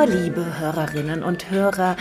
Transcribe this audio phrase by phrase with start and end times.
[0.00, 1.94] Bonjour, liebe Hörerinnen und Hörer.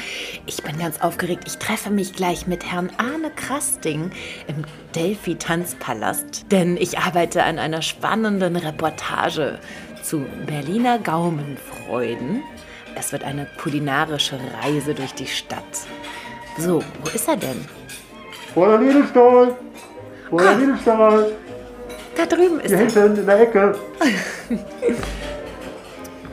[0.45, 1.43] Ich bin ganz aufgeregt.
[1.47, 4.11] Ich treffe mich gleich mit Herrn Arne Krasting
[4.47, 4.63] im
[4.95, 9.59] Delphi Tanzpalast, denn ich arbeite an einer spannenden Reportage
[10.01, 12.41] zu Berliner Gaumenfreuden.
[12.95, 15.63] Es wird eine kulinarische Reise durch die Stadt.
[16.57, 17.65] So, wo ist er denn?
[18.53, 19.57] Fräulein Edelstahl!
[20.29, 21.31] Fräulein Edelstahl!
[22.15, 23.03] Da drüben ist Hier er.
[23.03, 23.75] hinten in der Ecke.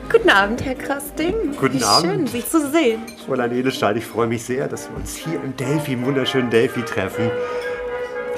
[0.09, 1.35] Guten Abend, Herr Krasting.
[1.59, 2.11] Guten Wie Abend.
[2.11, 3.01] Schön, Sie zu sehen.
[3.25, 6.81] Fräulein Edelstahl, ich freue mich sehr, dass wir uns hier im Delphi, im wunderschönen Delphi
[6.83, 7.29] treffen.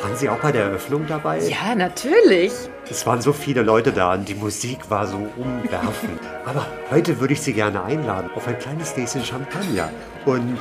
[0.02, 1.40] Waren Sie auch bei der Eröffnung dabei?
[1.40, 2.54] Ja, natürlich.
[2.90, 6.20] Es waren so viele Leute da und die Musik war so umwerfend.
[6.46, 9.92] Aber heute würde ich Sie gerne einladen auf ein kleines Gläschen Champagner.
[10.26, 10.58] Und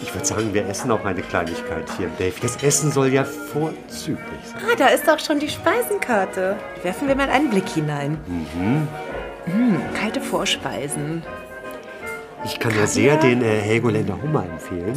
[0.00, 2.42] ich würde sagen, wir essen auch eine Kleinigkeit hier im Delphi.
[2.42, 4.62] Das Essen soll ja vorzüglich sein.
[4.70, 6.56] Ah, da ist auch schon die Speisenkarte.
[6.82, 8.18] Werfen wir mal einen Blick hinein.
[8.26, 8.86] Mhm.
[9.94, 11.22] Kalte Vorspeisen.
[12.44, 14.94] Ich kann ja sehr den äh, Helgoländer Hummer empfehlen.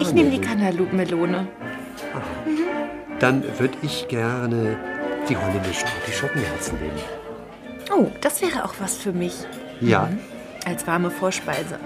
[0.00, 1.46] Ich nehme die Cantaloupe-Melone.
[3.20, 4.76] Dann würde ich gerne
[5.28, 6.98] die holländischen Artischockenherzen nehmen.
[7.94, 9.34] Oh, das wäre auch was für mich.
[9.80, 10.10] Ja,
[10.66, 11.78] Als warme Vorspeise.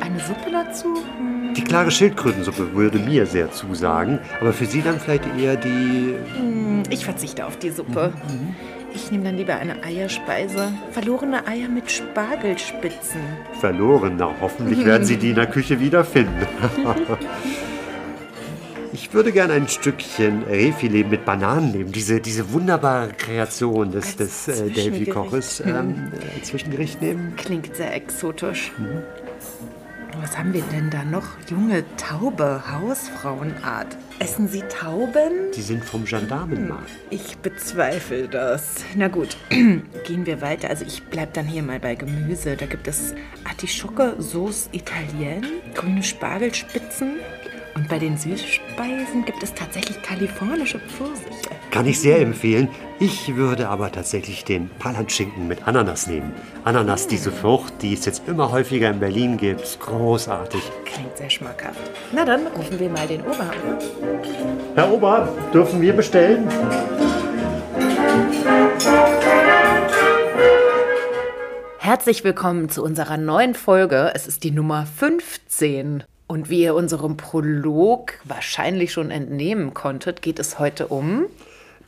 [0.00, 0.96] Eine Suppe dazu?
[1.18, 6.14] Hm, die klare Schildkrötensuppe würde mir sehr zusagen, aber für Sie dann vielleicht eher die...
[6.90, 8.12] Ich verzichte auf die Suppe.
[8.94, 10.72] Ich nehme dann lieber eine Eierspeise.
[10.92, 13.20] Verlorene Eier mit Spargelspitzen.
[13.60, 14.16] Verloren.
[14.18, 16.46] Na, hoffentlich werden Sie die in der Küche wiederfinden.
[18.92, 21.92] Ich würde gerne ein Stückchen Rehfilet mit Bananen nehmen.
[21.92, 24.76] Diese, diese wunderbare Kreation des, des äh, Zwischengericht.
[24.76, 27.34] Delphi-Koches ähm, äh, Zwischengericht nehmen.
[27.36, 28.72] Klingt sehr exotisch.
[30.18, 31.24] Was haben wir denn da noch?
[31.48, 33.96] Junge Taube, Hausfrauenart.
[34.18, 35.50] Essen Sie Tauben?
[35.54, 36.90] Die sind vom Gendarmenmarkt.
[37.10, 38.84] Ich bezweifle das.
[38.96, 40.68] Na gut, gehen wir weiter.
[40.68, 42.56] Also ich bleib dann hier mal bei Gemüse.
[42.56, 47.20] Da gibt es Artischocke, Sauce Italienne, grüne Spargelspitzen.
[47.74, 51.50] Und bei den Süßspeisen gibt es tatsächlich kalifornische Pfirsiche.
[51.70, 52.68] Kann ich sehr empfehlen.
[53.02, 56.34] Ich würde aber tatsächlich den Palanschinken mit Ananas nehmen.
[56.64, 59.80] Ananas, diese Frucht, die es jetzt immer häufiger in Berlin gibt.
[59.80, 60.60] Großartig.
[60.84, 61.80] Klingt sehr schmackhaft.
[62.12, 63.78] Na dann rufen wir mal den Ober an.
[64.74, 66.46] Herr Ober, dürfen wir bestellen?
[71.78, 74.12] Herzlich willkommen zu unserer neuen Folge.
[74.14, 76.04] Es ist die Nummer 15.
[76.26, 81.24] Und wie ihr unserem Prolog wahrscheinlich schon entnehmen konntet, geht es heute um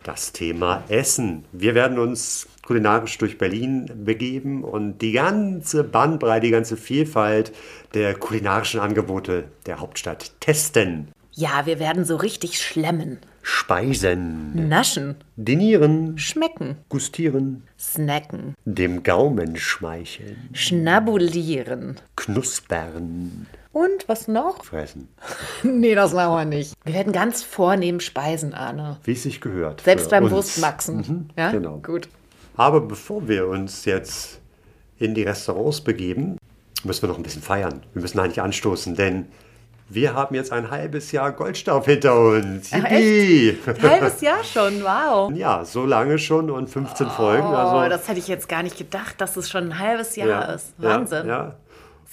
[0.04, 1.44] Das Thema Essen.
[1.52, 7.52] Wir werden uns kulinarisch durch Berlin begeben und die ganze Bandbreite, die ganze Vielfalt
[7.94, 11.08] der kulinarischen Angebote der Hauptstadt testen.
[11.32, 20.48] Ja, wir werden so richtig schlemmen, Speisen, naschen, dinieren, schmecken, gustieren, snacken, dem Gaumen schmeicheln,
[20.52, 21.96] schnabulieren.
[22.16, 24.64] knuspern, Und was noch?
[24.64, 25.08] fressen.
[25.64, 26.74] Nee, das machen wir nicht.
[26.84, 28.98] Wir werden ganz vornehm speisen, Arne.
[29.04, 29.80] Wie es sich gehört.
[29.80, 30.32] Selbst beim uns.
[30.32, 31.30] Wurstmaxen.
[31.36, 31.78] Ja, genau.
[31.78, 32.08] gut.
[32.56, 34.40] Aber bevor wir uns jetzt
[34.98, 36.36] in die Restaurants begeben,
[36.84, 37.82] müssen wir noch ein bisschen feiern.
[37.92, 39.26] Wir müssen eigentlich anstoßen, denn
[39.94, 42.70] wir haben jetzt ein halbes Jahr Goldstaub hinter uns.
[42.72, 43.58] Ach, Yippie!
[43.82, 45.30] Halbes Jahr schon, wow.
[45.34, 47.46] Ja, so lange schon und 15 Folgen.
[47.46, 50.28] Oh, Also, das hätte ich jetzt gar nicht gedacht, dass es schon ein halbes Jahr
[50.28, 50.74] ja, ist.
[50.78, 51.26] Wahnsinn.
[51.26, 51.54] Ja, ja.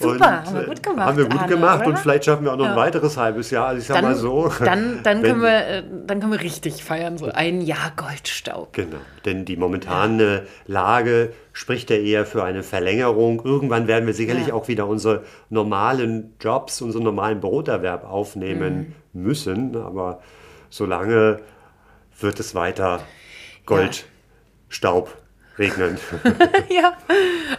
[0.02, 1.88] Super, Und, haben wir äh, gut gemacht, Haben wir gut Arne, gemacht oder?
[1.88, 2.76] und vielleicht schaffen wir auch noch ein Ja.
[2.76, 3.66] weiteres halbes Jahr.
[3.68, 4.50] Also ich sag Dann, mal so.
[4.64, 8.72] dann, dann, können wir, äh, dann können wir richtig feiern, so ein Jahr Goldstaub.
[8.72, 13.42] Genau, denn die momentane Lage spricht ja eher für eine Verlängerung.
[13.44, 14.54] Irgendwann werden wir sicherlich Ja.
[14.54, 19.22] auch wieder unsere normalen Jobs, unseren normalen Broterwerb aufnehmen Mhm.
[19.22, 19.76] müssen.
[19.76, 20.20] Aber
[20.70, 21.40] solange
[22.18, 23.00] wird es weiter
[23.66, 24.06] Gold,
[24.70, 25.14] Staub
[25.58, 25.98] regnen.
[26.70, 26.94] ja,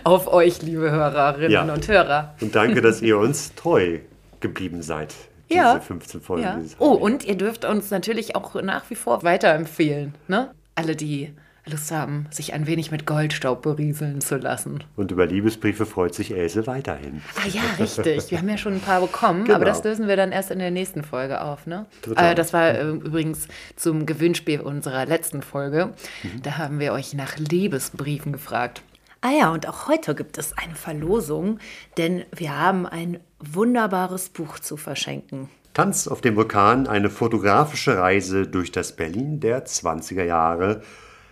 [0.04, 1.74] auf euch, liebe Hörerinnen Ja.
[1.74, 2.36] und Hörer.
[2.42, 4.00] Und danke, dass ihr uns treu
[4.40, 5.14] geblieben seid.
[5.50, 5.80] Diese Ja.
[5.80, 6.44] 15 Folgen.
[6.44, 6.60] Ja.
[6.80, 10.16] Oh, und ihr dürft uns natürlich auch nach wie vor weiterempfehlen.
[10.28, 10.52] Ne?
[10.76, 11.34] Alle, die
[11.66, 14.84] Lust haben, sich ein wenig mit Goldstaub berieseln zu lassen.
[14.96, 17.22] Und über Liebesbriefe freut sich Else weiterhin.
[17.36, 18.32] Ah ja, richtig.
[18.32, 19.56] Wir haben ja schon ein paar bekommen, Genau.
[19.58, 21.68] aber das lösen wir dann erst in der nächsten Folge auf.
[21.68, 21.86] Ne?
[22.02, 22.32] Total.
[22.32, 25.94] Äh, das war äh, übrigens zum Gewinnspiel unserer letzten Folge.
[26.24, 26.42] Mhm.
[26.42, 28.82] Da haben wir euch nach Liebesbriefen gefragt.
[29.22, 31.60] Ah ja, und auch heute gibt es eine Verlosung,
[31.98, 35.48] denn wir haben ein wunderbares Buch zu verschenken.
[35.76, 40.82] Tanz auf dem Vulkan, eine fotografische Reise durch das Berlin der 20er Jahre,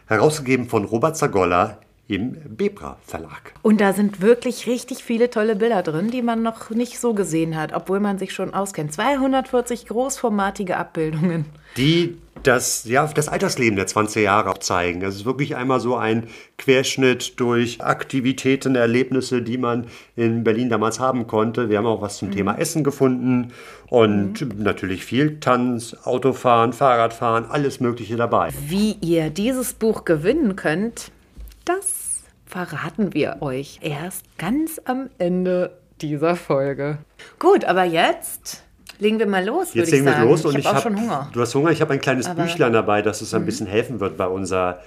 [0.09, 1.77] herausgegeben von Robert Zagolla
[2.09, 3.53] im Bebra Verlag.
[3.61, 7.55] Und da sind wirklich richtig viele tolle Bilder drin, die man noch nicht so gesehen
[7.55, 8.91] hat, obwohl man sich schon auskennt.
[8.91, 11.45] 240 großformatige Abbildungen.
[11.77, 15.01] Die das, ja, das Altersleben der 20er Jahre auch zeigen.
[15.03, 16.27] Es ist wirklich einmal so ein
[16.57, 21.69] Querschnitt durch Aktivitäten, Erlebnisse, die man in Berlin damals haben konnte.
[21.69, 23.51] Wir haben auch was zum Thema Essen gefunden
[23.89, 28.49] und natürlich viel Tanz, Autofahren, Fahrradfahren, alles Mögliche dabei.
[28.67, 31.11] Wie ihr dieses Buch gewinnen könnt,
[31.65, 31.98] das
[32.49, 36.97] verraten wir euch erst ganz am Ende dieser Folge.
[37.37, 38.63] Gut, aber jetzt
[38.97, 40.29] legen wir mal los, Jetzt legen wir sagen.
[40.29, 41.29] los und ich habe habe schon Hunger.
[41.31, 42.47] Du hast Hunger, ich habe ein kleines Aber- Mhm.
[42.47, 44.79] Büchlein dabei, das uns ein bisschen helfen wird bei unserer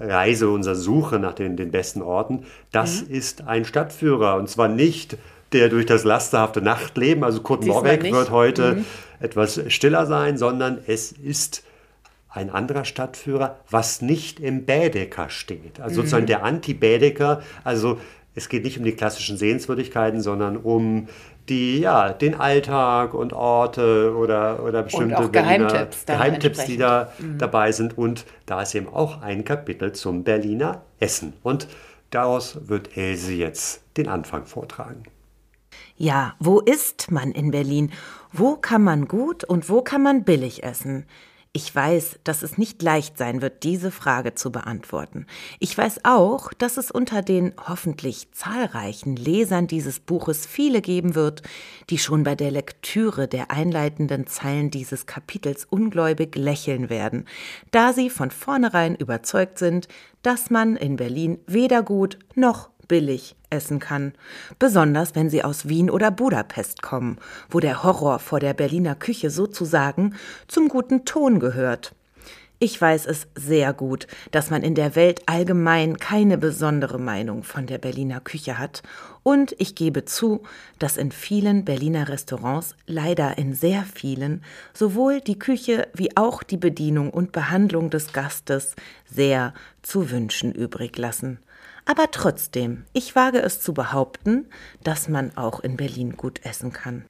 [0.00, 2.44] Reise, unserer Suche nach den, den besten Orten.
[2.72, 3.14] Das Mhm.
[3.14, 5.18] ist ein Stadtführer und zwar nicht
[5.52, 8.02] der durch das lasterhafte Nachtleben, also Kurt Morbeck.
[8.04, 8.12] Mhm.
[8.12, 8.84] wird heute
[9.20, 11.64] etwas stiller sein, sondern es ist
[12.30, 15.80] ein anderer Stadtführer, was nicht im Bädeker steht.
[15.80, 17.98] Also sozusagen der Anti-Bädeker, also
[18.34, 21.08] es geht nicht um die klassischen Sehenswürdigkeiten, sondern um
[21.48, 27.02] die, ja, den Alltag und Orte oder, oder bestimmte auch Berliner Geheimtipps Geheimtipps, die da
[27.02, 27.42] entsprechend.
[27.42, 27.98] dabei sind.
[27.98, 31.32] Und da ist eben auch ein Kapitel zum Berliner Essen.
[31.42, 31.66] Und
[32.10, 35.02] daraus wird Else jetzt den Anfang vortragen.
[35.96, 37.90] Ja, wo isst man in Berlin?
[38.32, 41.04] Wo kann man gut und wo kann man billig essen?
[41.52, 45.26] Ich weiß, dass es nicht leicht sein wird, diese Frage zu beantworten.
[45.58, 51.42] Ich weiß auch, dass es unter den hoffentlich zahlreichen Lesern dieses Buches viele geben wird,
[51.90, 57.26] die schon bei der Lektüre der einleitenden Zeilen dieses Kapitels ungläubig lächeln werden,
[57.72, 59.88] da sie von vornherein überzeugt sind,
[60.22, 64.12] dass man in Berlin weder gut noch billig essen kann.
[64.58, 67.18] Besonders wenn sie aus Wien oder Budapest kommen,
[67.50, 70.14] wo der Horror vor der Berliner Küche sozusagen
[70.48, 71.94] zum guten Ton gehört.
[72.62, 77.66] Ich weiß es sehr gut, dass man in der Welt allgemein keine besondere Meinung von
[77.66, 78.82] der Berliner Küche hat,
[79.22, 80.42] und ich gebe zu,
[80.78, 84.42] dass in vielen Berliner Restaurants, leider in sehr vielen,
[84.74, 88.76] sowohl die Küche wie auch die Bedienung und Behandlung des Gastes
[89.10, 91.38] sehr zu wünschen übrig lassen.
[91.90, 94.46] Aber trotzdem, ich wage es zu behaupten,
[94.84, 97.04] dass man auch in Berlin gut essen kann.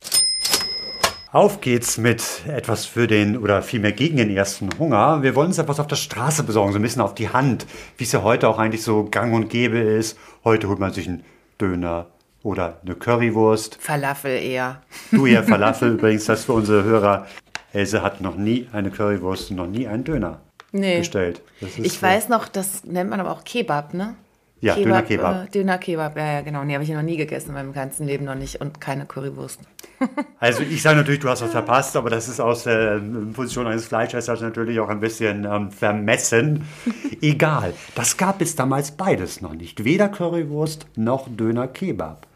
[1.32, 5.22] Auf geht's mit etwas für den oder vielmehr gegen den ersten Hunger.
[5.22, 7.66] Wir wollen uns etwas auf der Straße besorgen, so ein bisschen auf die Hand,
[7.98, 10.16] wie es ja heute auch eigentlich so gang und gäbe ist.
[10.44, 11.24] Heute holt man sich einen
[11.60, 12.06] Döner
[12.42, 13.76] oder eine Currywurst.
[13.80, 14.80] Falafel eher.
[15.10, 17.26] Du eher Falafel übrigens, das für unsere Hörer.
[17.74, 20.40] Else hat noch nie eine Currywurst und noch nie einen Döner
[20.72, 21.00] Nee.
[21.00, 21.42] bestellt.
[21.60, 22.02] Das ist Ich so.
[22.02, 24.14] weiß noch, das nennt man aber auch Kebab, ne?
[24.62, 25.46] Ja, Döner Kebab.
[25.46, 26.62] Äh, Döner Kebab, ja, ja, genau.
[26.64, 28.60] Nee, habe ich noch nie gegessen, in meinem ganzen Leben noch nicht.
[28.60, 29.60] Und keine Currywurst.
[30.38, 32.98] Also ich sage natürlich, du hast was verpasst, aber das ist aus der
[33.34, 36.66] Position eines Fleischessers natürlich auch ein bisschen ähm, vermessen.
[37.20, 39.84] Egal, das gab es damals beides noch nicht.
[39.84, 42.26] Weder Currywurst noch Döner Kebab.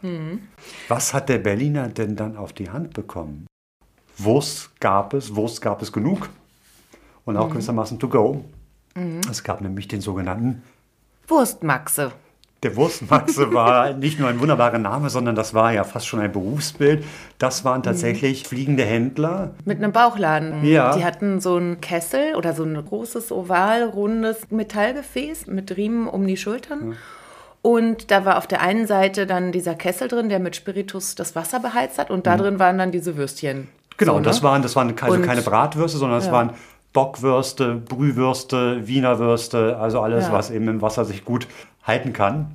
[0.87, 3.47] Was hat der Berliner denn dann auf die Hand bekommen?
[4.19, 6.29] Wurst gab es, Wurst gab es genug
[7.25, 8.45] und auch gewissermaßen to go.
[9.29, 10.61] Es gab nämlich den sogenannten
[11.27, 12.11] Wurstmaxe.
[12.63, 16.31] der Wurstmaxe war nicht nur ein wunderbarer Name, sondern das war ja fast schon ein
[16.31, 17.03] Berufsbild.
[17.37, 19.51] Das waren tatsächlich fliegende Händler.
[19.65, 20.63] Mit einem Bauchladen.
[20.65, 20.95] Ja.
[20.95, 26.25] Die hatten so einen Kessel oder so ein großes, oval, rundes Metallgefäß mit Riemen um
[26.25, 26.95] die Schultern.
[27.61, 31.35] Und da war auf der einen Seite dann dieser Kessel drin, der mit Spiritus das
[31.35, 32.11] Wasser beheizt hat.
[32.11, 33.67] Und da drin waren dann diese Würstchen.
[33.97, 34.47] Genau, So, und das ne?
[34.47, 36.31] waren, das waren also Und- keine Bratwürste, sondern es Ja.
[36.31, 36.51] waren
[36.95, 40.33] Bockwürste, Brühwürste, Wiener Würste, also alles, Ja.
[40.33, 41.47] was eben im Wasser sich gut
[41.83, 42.47] halten kann.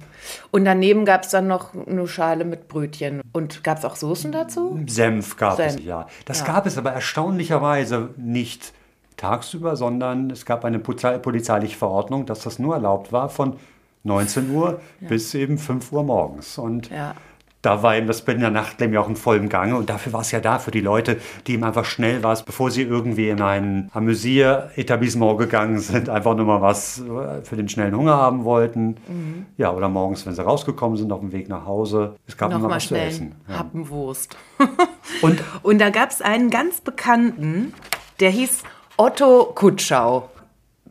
[0.50, 3.20] Und daneben gab es dann noch eine Schale mit Brötchen.
[3.32, 4.78] Und gab es auch Soßen dazu?
[4.87, 5.76] Senf gab Senf.
[5.76, 6.06] es, ja.
[6.25, 6.47] Das Ja.
[6.47, 8.73] gab es aber erstaunlicherweise nicht
[9.16, 13.56] tagsüber, sondern es gab eine polizei- polizeiliche Verordnung, dass das nur erlaubt war von
[14.04, 16.56] 19 Uhr bis eben 5 Uhr morgens.
[16.59, 17.14] Und Ja.
[17.62, 20.31] Da war eben das Berliner Nachtleben ja auch in vollem Gange und dafür war es
[20.31, 23.90] ja da für die Leute, die eben einfach schnell war, bevor sie irgendwie in ein
[23.93, 28.97] Amüsier-Etablissement gegangen sind, einfach nur mal was äh, für den schnellen Hunger haben wollten.
[29.09, 29.47] Mhm.
[29.57, 32.17] Ja, oder morgens, wenn sie rausgekommen sind auf dem Weg nach Hause.
[32.26, 33.35] Es gab immer Nochmal was zu essen.
[33.49, 33.59] Ja.
[33.59, 34.37] Happenwurst.
[35.23, 37.75] Und Und da gab es einen ganz bekannten,
[38.21, 38.62] der hieß
[38.97, 40.31] Otto Kutschau.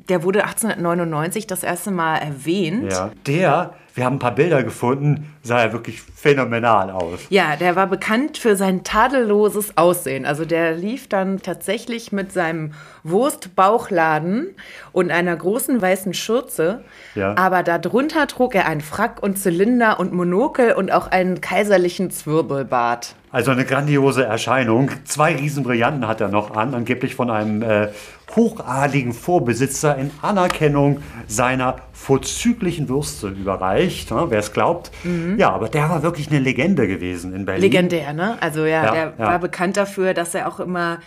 [0.07, 2.91] Der wurde 1899 das erste Mal erwähnt.
[2.91, 3.11] Ja.
[3.27, 7.19] Der, wir haben ein paar Bilder gefunden, sah ja wirklich phänomenal aus.
[7.29, 10.25] Ja, der war bekannt für sein tadelloses Aussehen.
[10.25, 14.55] Also der lief dann tatsächlich mit seinem Wurstbauchladen
[14.91, 16.83] und einer großen weißen Schürze.
[17.15, 17.35] Ja.
[17.37, 23.15] Aber darunter trug er einen Frack und Zylinder und Monokel und auch einen kaiserlichen Zwirbelbart.
[23.31, 24.89] Also eine grandiose Erscheinung.
[25.05, 27.89] Zwei Riesenbrillanten hat er noch an, angeblich von einem äh,
[28.35, 34.91] hochadligen Vorbesitzer in Anerkennung seiner vorzüglichen Würste überreicht, ne, wer es glaubt.
[35.37, 37.61] Ja, aber der war wirklich eine Legende gewesen in Berlin.
[37.61, 38.37] Legendär, ne?
[38.41, 39.25] Also ja, Ja, der ja.
[39.25, 40.99] war bekannt dafür, dass er auch immer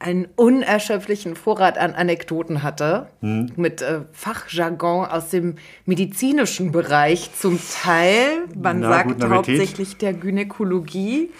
[0.00, 3.50] einen unerschöpflichen Vorrat an Anekdoten hatte, Hm.
[3.56, 5.56] mit äh, Fachjargon aus dem
[5.86, 11.30] medizinischen Bereich zum Teil, man Na, sagt hauptsächlich der Gynäkologie,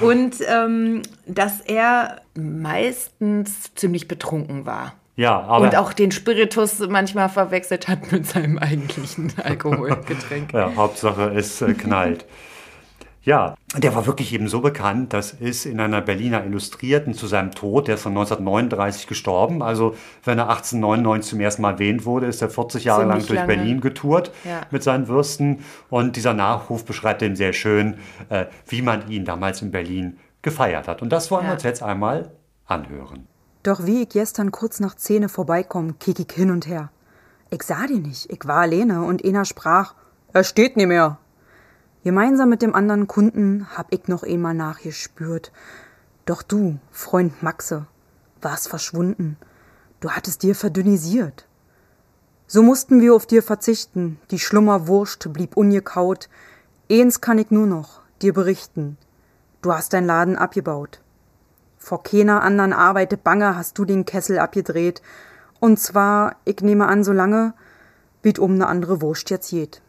[0.00, 4.94] und ähm, dass er meistens ziemlich betrunken war.
[5.18, 10.52] Ja, aber und auch den Spiritus manchmal verwechselt hat mit seinem eigentlichen Alkoholgetränk.
[10.52, 12.24] Ja, Hauptsache es äh, knallt.
[13.24, 17.50] Ja, der war wirklich eben so bekannt, dass es in einer Berliner Illustrierten zu seinem
[17.50, 22.26] Tod, der ist dann 1939 gestorben, also wenn er 1899 zum ersten Mal erwähnt wurde,
[22.26, 23.48] ist er 40 Jahre lang durch lange.
[23.56, 24.60] Berlin getourt Ja.
[24.70, 27.98] mit seinen Würsten und dieser Nachruf beschreibt eben sehr schön,
[28.30, 31.02] äh, wie man ihn damals in Berlin gefeiert hat.
[31.02, 31.54] Und das wollen wir Ja.
[31.54, 32.30] uns jetzt einmal
[32.66, 33.26] anhören.
[33.68, 36.90] Doch wie ich gestern kurz nach Zähne vorbeikomm, kick ich hin und her.
[37.50, 39.94] Ich sah die nicht, ich war alleine und einer sprach,
[40.32, 41.18] er steht nie mehr.
[42.02, 45.52] Gemeinsam mit dem anderen Kunden hab ich noch einmal nachgespürt.
[46.24, 47.84] Doch du, Freund Maxe,
[48.40, 49.36] warst verschwunden.
[50.00, 51.46] Du hattest dir verdünnisiert.
[52.46, 56.30] So mussten wir auf dir verzichten, die Schlummerwurst blieb ungekaut.
[56.90, 58.96] Eins kann ich nur noch dir berichten.
[59.60, 61.02] Du hast dein Laden abgebaut.
[61.88, 65.00] Vor keiner anderen Arbeit bange hast du den Kessel abgedreht.
[65.58, 67.54] Und zwar, ich nehme an, so lange,
[68.22, 69.80] wie um eine andere Wurst jetzt geht.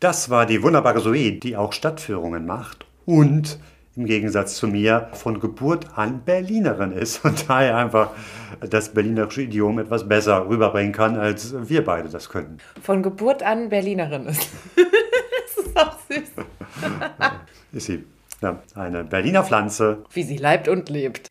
[0.00, 3.58] Das war die wunderbare Zoe, die auch Stadtführungen macht und
[3.96, 8.12] im Gegensatz zu mir von Geburt an Berlinerin ist und daher einfach
[8.60, 12.60] das berlinerische Idiom etwas besser rüberbringen kann, als wir beide das können.
[12.82, 14.48] Von Geburt an Berlinerin ist.
[15.54, 16.30] das ist auch süß.
[17.74, 18.04] Ist sie
[18.42, 20.04] ja, eine Berliner Pflanze.
[20.12, 21.28] Wie sie leibt und lebt.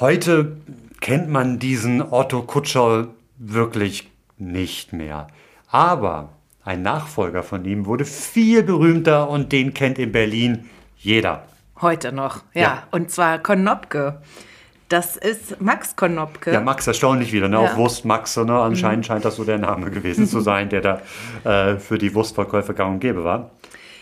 [0.00, 0.56] Heute
[1.00, 5.28] kennt man diesen Otto Kutscher wirklich nicht mehr.
[5.70, 6.30] Aber
[6.64, 11.44] ein Nachfolger von ihm wurde viel berühmter und den kennt in Berlin jeder.
[11.80, 12.62] Heute noch, ja.
[12.62, 12.82] Ja.
[12.90, 14.20] Und zwar Konopke.
[14.88, 16.52] Das ist Max Konopke.
[16.52, 17.56] Ja, Max erstaunlich wieder, ne?
[17.56, 17.62] Ja.
[17.62, 17.68] Mhm.
[17.68, 18.58] Auch Wurst Max, ne?
[18.58, 21.00] Anscheinend scheint das so der Name gewesen zu sein, der da
[21.44, 23.50] äh, für die Wurstverkäufe gang und gäbe war.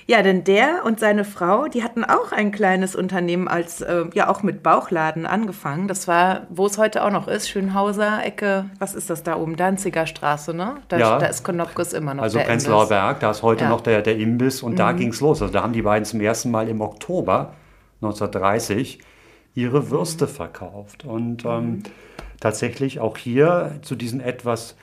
[0.06, 4.28] Ja, denn der und seine Frau, die hatten auch ein kleines Unternehmen als, äh, ja,
[4.28, 5.88] auch mit Bauchladen angefangen.
[5.88, 9.56] Das war, wo es heute auch noch ist, Schönhauser, Ecke, was ist das da oben?
[9.56, 10.74] Danziger Straße, ne?
[10.88, 11.18] Da, Ja.
[11.18, 12.88] da ist Konopkes immer noch Also Prenzlauer.
[12.88, 13.68] Berg, da ist heute Ja.
[13.70, 13.72] Mhm.
[13.76, 15.40] noch der, der Imbiss und da ging's los.
[15.40, 17.54] Also da haben die beiden zum ersten Mal im Oktober
[18.02, 18.98] 1930
[19.54, 21.04] ihre Würste verkauft.
[21.04, 21.82] Und ähm,
[22.40, 24.76] tatsächlich auch hier zu diesen etwas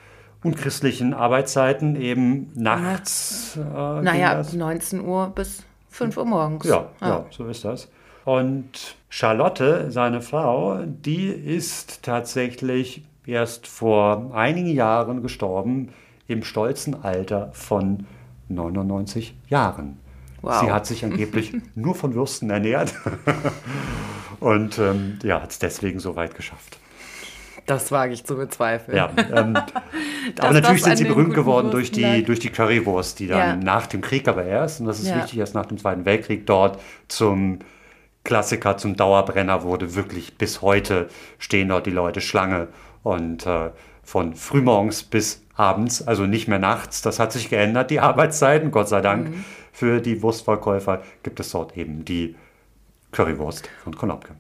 [0.43, 3.57] unchristlichen Arbeitszeiten eben nachts.
[3.57, 4.53] Äh, Naja, das.
[4.53, 6.65] 19 Uhr bis 5 Uhr morgens.
[6.65, 7.25] Ja, ja.
[7.29, 7.89] so ist das.
[8.25, 15.89] Und Charlotte, seine Frau, die ist tatsächlich erst vor einigen Jahren gestorben,
[16.27, 18.05] im stolzen Alter von
[18.49, 19.99] 99 Jahren.
[20.41, 20.61] Wow.
[20.61, 22.93] Sie hat sich angeblich nur von Würsten ernährt
[24.39, 26.79] und ähm, ja, hat es deswegen so weit geschafft.
[27.71, 28.97] Das wage ich zu bezweifeln.
[28.97, 29.57] Ja, ähm,
[30.39, 32.25] aber natürlich sind sie berühmt geworden durch die, lag.
[32.25, 33.55] durch die Currywurst, die dann Ja.
[33.55, 35.17] nach dem Krieg aber erst, und das ist Ja.
[35.17, 37.59] wichtig, erst nach dem Zweiten Weltkrieg dort zum
[38.25, 39.95] Klassiker, zum Dauerbrenner wurde.
[39.95, 41.07] Wirklich bis heute
[41.39, 42.67] stehen dort die Leute Schlange
[43.03, 43.69] und äh,
[44.03, 47.01] von frühmorgens bis abends, also nicht mehr nachts.
[47.01, 49.29] Das hat sich geändert, die Arbeitszeiten, Gott sei Dank.
[49.29, 49.45] Mhm.
[49.71, 52.35] Für die Wurstverkäufer gibt es dort eben die
[53.13, 54.35] Currywurst von Konopke.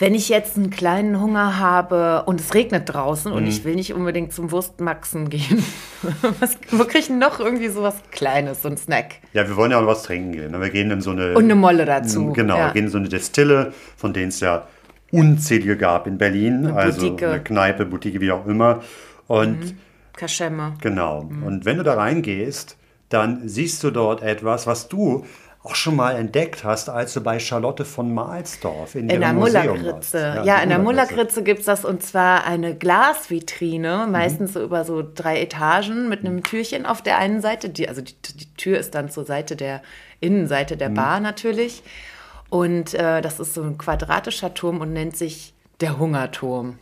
[0.00, 3.36] Wenn ich jetzt einen kleinen Hunger habe und es regnet draußen Mhm.
[3.36, 5.62] und ich will nicht unbedingt zum Wurstmaxen gehen,
[6.40, 9.16] was, wo kriege ich denn noch irgendwie sowas Kleines, so ein Snack?
[9.34, 10.50] Ja, wir wollen ja auch was trinken gehen.
[10.50, 10.60] ne?
[10.60, 11.34] Wir gehen in so eine.
[11.36, 12.32] Und eine Molle dazu.
[12.32, 12.66] Genau, ja.
[12.68, 14.66] wir gehen in so eine Destille, von denen es ja
[15.12, 16.66] unzählige gab in Berlin.
[16.66, 17.22] also Boutique.
[17.28, 18.80] eine Kneipe, Boutique, wie auch immer.
[19.26, 19.74] Und
[20.14, 20.74] Kaschemme.
[20.80, 21.24] genau.
[21.24, 21.42] Mhm.
[21.42, 22.76] Und wenn du da reingehst,
[23.10, 25.24] dann siehst du dort etwas, was du
[25.62, 29.32] auch schon mal entdeckt hast, als du bei Charlotte von Mahlsdorf in, In der.
[29.34, 30.42] Mullerkritze.
[30.44, 31.14] Ja, die in der Mullerkritze.
[31.14, 34.12] Mullerkritze gibt es das und zwar eine Glasvitrine, Mhm.
[34.12, 37.68] meistens so über so drei Etagen mit einem Türchen auf der einen Seite.
[37.68, 39.82] Die, also die, die Tür ist dann zur Seite der
[40.20, 40.78] Innenseite Mhm.
[40.78, 41.82] der Bar natürlich.
[42.48, 46.78] Und äh, das ist so ein quadratischer Turm und nennt sich der Hungerturm.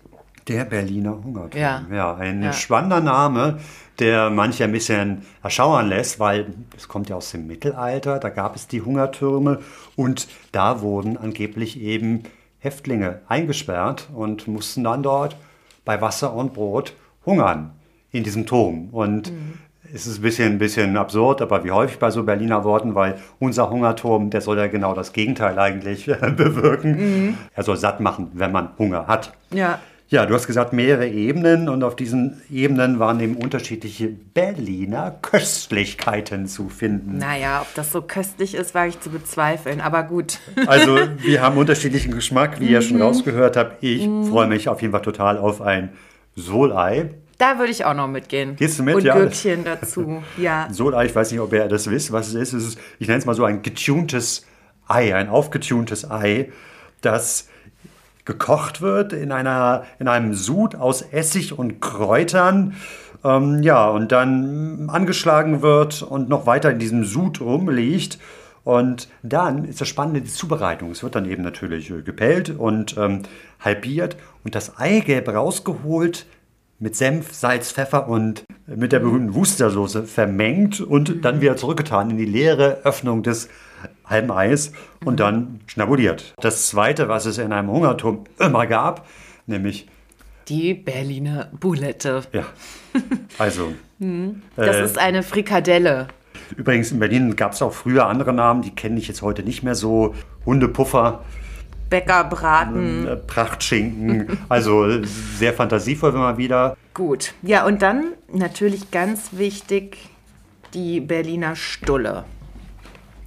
[0.47, 1.61] Der Berliner Hungerturm.
[1.61, 1.83] Ja.
[1.93, 2.53] ja ein Ja.
[2.53, 3.59] spannender Name,
[3.99, 8.57] der manche ein bisschen erschauern lässt, weil es kommt ja aus dem Mittelalter, da gab
[8.57, 9.61] es die Hungertürme
[9.97, 12.25] und da wurden angeblich eben
[12.61, 15.37] Häftlinge eingesperrt und mussten dann dort
[15.85, 17.71] bei Wasser und Brot hungern
[18.11, 18.89] in diesem Turm.
[18.91, 19.33] Und
[19.95, 23.19] es ist ein bisschen, ein bisschen absurd, aber wie häufig bei so Berliner Worten, weil
[23.39, 27.39] unser Hungerturm, der soll ja genau das Gegenteil eigentlich bewirken.
[27.55, 29.33] Er soll satt machen, wenn man Hunger hat.
[29.51, 29.79] Ja.
[30.11, 36.47] Ja, du hast gesagt, mehrere Ebenen und auf diesen Ebenen waren eben unterschiedliche Berliner Köstlichkeiten
[36.47, 37.19] zu finden.
[37.19, 40.39] Naja, ob das so köstlich ist, wage ich zu bezweifeln, aber gut.
[40.67, 43.83] Also wir haben unterschiedlichen Geschmack, wie ihr schon rausgehört habt.
[43.83, 45.91] Ich freue mich auf jeden Fall total auf ein
[46.35, 47.11] Solei.
[47.37, 48.57] Da würde ich auch noch mitgehen.
[48.57, 48.95] Gehst du mit?
[48.95, 49.15] Und Ja.
[49.15, 50.69] Gürkchen dazu, ja.
[50.71, 52.53] Solei, ich weiß nicht, ob ihr das wisst, was es ist.
[52.55, 54.47] Es ist ich nenne es mal so ein getuntes
[54.87, 56.51] Ei, ein aufgetuntes Ei,
[57.03, 57.48] das
[58.29, 62.75] gekocht wird in, einer, in einem Sud aus Essig und Kräutern.
[63.25, 68.19] Ähm, ja, und dann angeschlagen wird und noch weiter in diesem Sud rumliegt.
[68.65, 70.91] Und dann ist das Spannende die Zubereitung.
[70.91, 73.23] Es wird dann eben natürlich äh, gepellt und ähm,
[73.61, 76.27] halbiert und das Eigelb rausgeholt,
[76.79, 82.19] mit Senf, Salz, Pfeffer und mit der berühmten Wustersoße vermengt und dann wieder zurückgetan in
[82.19, 83.49] die leere Öffnung des
[84.09, 84.73] halben Eis
[85.05, 86.35] und dann schnabuliert.
[86.41, 89.07] Das zweite, was es in einem Hungerturm immer gab,
[89.47, 89.87] nämlich,
[90.49, 92.23] Die Berliner Boulette.
[92.33, 92.45] ja,
[93.39, 93.73] also,
[94.57, 94.85] Das Äh.
[94.85, 96.09] ist eine Frikadelle.
[96.57, 99.63] übrigens in Berlin gab es auch früher andere Namen, die kenne ich jetzt heute nicht
[99.63, 100.15] mehr so.
[100.47, 101.23] Hundepuffer,
[101.91, 103.07] Bäckerbraten.
[103.09, 106.77] äh, Prachtschinken, also äh, sehr fantasievoll immer wieder.
[106.95, 107.35] Gut.
[107.43, 109.99] Ja, und dann natürlich ganz wichtig
[110.75, 112.25] die Berliner Stulle.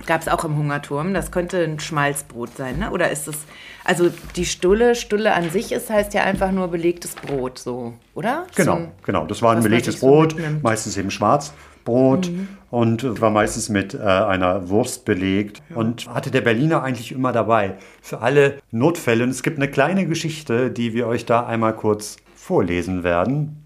[0.05, 1.13] Gab es auch im Hungerturm.
[1.13, 2.91] Das könnte ein Schmalzbrot sein, ne?
[2.91, 3.37] Oder ist es.
[3.83, 8.45] Also die Stulle, Stulle an sich ist, heißt ja einfach nur belegtes Brot, so, oder?
[8.55, 9.25] Genau, So genau.
[9.25, 10.35] Das war ein belegtes so Brot.
[10.35, 10.59] Mhm.
[10.61, 12.29] meistens eben Schwarzbrot
[12.69, 17.75] und war meistens mit äh, einer Wurst belegt und hatte der Berliner eigentlich immer dabei
[18.01, 19.23] für alle Notfälle.
[19.23, 23.60] Und es gibt eine kleine Geschichte, die wir euch da einmal kurz vorlesen werden.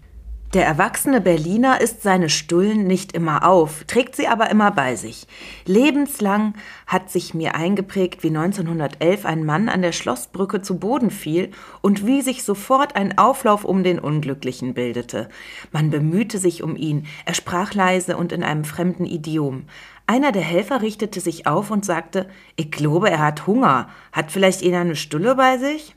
[0.54, 5.26] Der erwachsene Berliner isst seine Stullen nicht immer auf, trägt sie aber immer bei sich.
[5.64, 6.54] Lebenslang
[6.86, 11.50] hat sich mir eingeprägt, wie 1911 ein Mann an der Schlossbrücke zu Boden fiel
[11.82, 15.28] und wie sich sofort ein Auflauf um den Unglücklichen bildete.
[15.72, 19.64] Man bemühte sich um ihn, er sprach leise und in einem fremden Idiom.
[20.06, 23.88] Einer der Helfer richtete sich auf und sagte, ich glaube, er hat Hunger.
[24.12, 25.96] Hat vielleicht einer eine Stulle bei sich?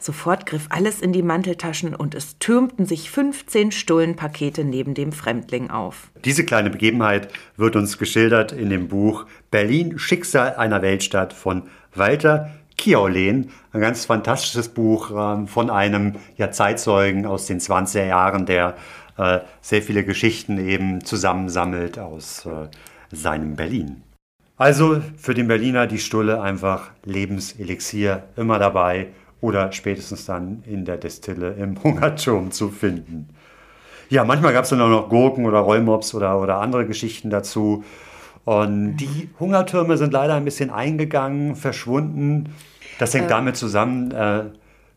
[0.00, 5.70] Sofort griff alles in die Manteltaschen und es türmten sich 15 Stullenpakete neben dem Fremdling
[5.70, 6.10] auf.
[6.24, 12.50] Diese kleine Begebenheit wird uns geschildert in dem Buch Berlin Schicksal einer Weltstadt von Walter
[12.76, 13.50] Kiolen.
[13.72, 18.76] Ein ganz fantastisches Buch ähm, von einem ja, Zeitzeugen aus den 20er Jahren, der
[19.16, 22.68] äh, sehr viele Geschichten eben zusammensammelt aus äh,
[23.10, 24.04] seinem Berlin.
[24.56, 29.08] Also für den Berliner die Stulle einfach Lebenselixier immer dabei
[29.40, 33.28] oder spätestens dann in der Destille im Hungerturm zu finden.
[34.10, 37.84] Ja, manchmal gab es dann auch noch Gurken oder Rollmops oder, oder andere Geschichten dazu.
[38.44, 42.54] Und die Hungertürme sind leider ein bisschen eingegangen, verschwunden.
[42.98, 44.44] Das hängt damit zusammen, äh,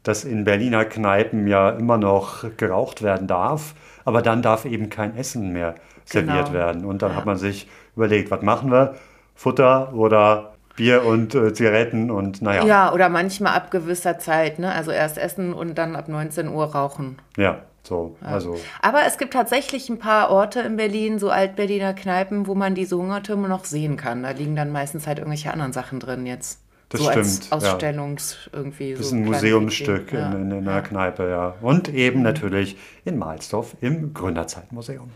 [0.03, 3.75] dass in Berliner Kneipen ja immer noch geraucht werden darf,
[4.05, 5.75] aber dann darf eben kein Essen mehr
[6.05, 6.53] serviert Genau.
[6.53, 6.85] werden.
[6.85, 8.95] Und dann hat man sich überlegt, was machen wir?
[9.35, 12.65] Futter oder Bier und äh, Zigaretten und naja.
[12.65, 14.73] Ja, oder manchmal ab gewisser Zeit, ne?
[14.73, 17.17] Also erst essen und dann ab 19 Uhr rauchen.
[17.37, 18.59] Ja, so, also.
[18.81, 22.97] Aber es gibt tatsächlich ein paar Orte in Berlin, so Alt-Berliner Kneipen, wo man diese
[22.97, 24.23] Hungertürme noch sehen kann.
[24.23, 26.61] Da liegen dann meistens halt irgendwelche anderen Sachen drin jetzt.
[26.89, 27.73] Das so stimmt, als ja.
[27.73, 28.93] Ausstellungs irgendwie.
[28.93, 30.11] Das ist so ein kleine Museumsstück.
[30.11, 30.31] Ja.
[30.31, 31.53] in, in, in einer Kneipe, ja.
[31.61, 35.11] Und eben natürlich in Mahlsdorf im Gründerzeitmuseum.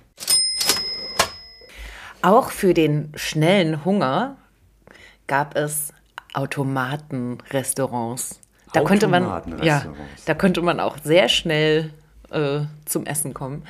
[2.22, 4.38] Auch für den schnellen Hunger
[5.28, 5.94] gab es
[6.34, 8.40] Automatenrestaurants.
[8.74, 9.24] Da konnte man,
[9.64, 9.86] ja,
[10.26, 11.92] da konnte man auch sehr schnell
[12.32, 13.64] äh, zum Essen kommen.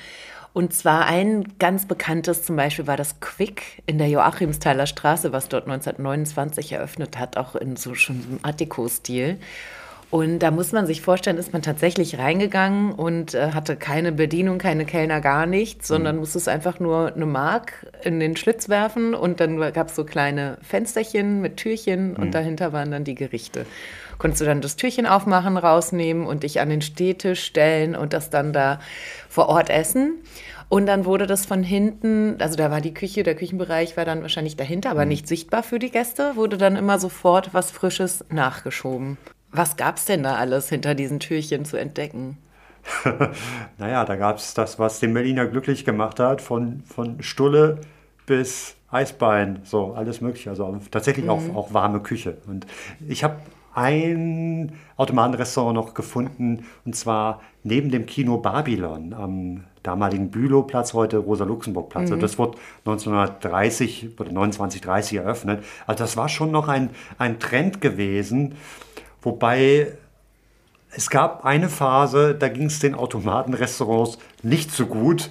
[0.55, 5.49] Und zwar ein ganz bekanntes zum Beispiel war das Quick in der Joachimsthaler Straße, was
[5.49, 9.37] dort 1929 eröffnet hat, auch in so schon so einem Art Deco-Stil.
[10.11, 14.59] Und da muss man sich vorstellen, ist man tatsächlich reingegangen und äh, hatte keine Bedienung,
[14.59, 19.13] keine Kellner, gar nichts, sondern musste es einfach nur eine Mark in den Schlitz werfen
[19.15, 23.65] und dann gab es so kleine Fensterchen mit Türchen und dahinter waren dann die Gerichte.
[24.17, 28.29] Konntest du dann das Türchen aufmachen, rausnehmen und dich an den Stehtisch stellen und das
[28.29, 28.79] dann da
[29.27, 30.19] vor Ort essen.
[30.69, 34.21] Und dann wurde das von hinten, also da war die Küche, der Küchenbereich war dann
[34.21, 39.17] wahrscheinlich dahinter, aber nicht sichtbar für die Gäste, wurde dann immer sofort was Frisches nachgeschoben.
[39.55, 42.37] Was gab's denn da alles hinter diesen Türchen zu entdecken?
[43.77, 47.79] naja, da gab es das, was den Berliner glücklich gemacht hat, von, von Stulle
[48.25, 50.49] bis Eisbein, so alles mögliche.
[50.49, 51.31] Also tatsächlich mhm.
[51.31, 52.37] auch, auch warme Küche.
[52.47, 52.65] Und
[53.07, 53.37] ich habe
[53.73, 62.09] ein Automatenrestaurant noch gefunden, und zwar neben dem Kino Babylon am damaligen Bülowplatz, heute Rosa-Luxemburg-Platz.
[62.09, 62.19] Mhm.
[62.19, 65.63] Das wurde 1930 oder 2930 eröffnet.
[65.87, 68.55] Also das war schon noch ein, ein Trend gewesen,
[69.25, 69.91] wobei
[70.91, 75.29] es gab eine Phase, da ging es den Automatenrestaurants nicht so gut.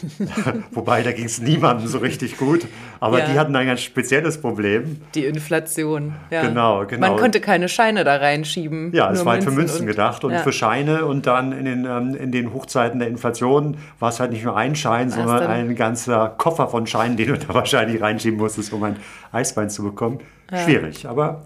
[0.70, 2.66] Wobei, da ging es niemandem so richtig gut.
[3.02, 3.26] Aber ja.
[3.26, 4.98] die hatten ein ganz spezielles Problem.
[5.16, 6.14] Die Inflation.
[6.30, 6.42] Ja.
[6.42, 7.08] Genau, genau.
[7.08, 8.92] Man konnte keine Scheine da reinschieben.
[8.94, 10.38] Ja, es war halt für Münzen und, gedacht und ja.
[10.38, 11.04] für Scheine.
[11.04, 14.56] Und dann in den, ähm, in den Hochzeiten der Inflation war es halt nicht nur
[14.56, 18.72] ein Schein, Was sondern ein ganzer Koffer von Scheinen, den du da wahrscheinlich reinschieben musstest,
[18.72, 18.94] um ein
[19.32, 20.20] Eisbein zu bekommen.
[20.54, 21.42] Schwierig, aber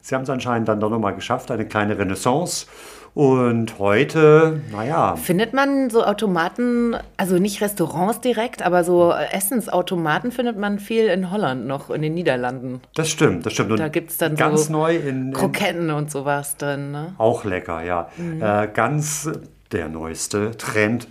[0.00, 2.66] sie haben es anscheinend dann doch nochmal geschafft, eine kleine Renaissance.
[3.14, 5.14] Und heute, naja.
[5.14, 11.30] Findet man so Automaten, also nicht Restaurants direkt, aber so Essensautomaten findet man viel in
[11.30, 12.80] Holland noch, in den Niederlanden.
[12.96, 13.70] Das stimmt, das stimmt.
[13.70, 16.90] Und da gibt es dann ganz so neu in, in, Kroketten und sowas drin.
[16.90, 17.14] Ne?
[17.18, 18.08] Auch lecker, ja.
[18.16, 18.42] Mhm.
[18.42, 19.30] Äh, ganz
[19.70, 21.06] der neueste Trend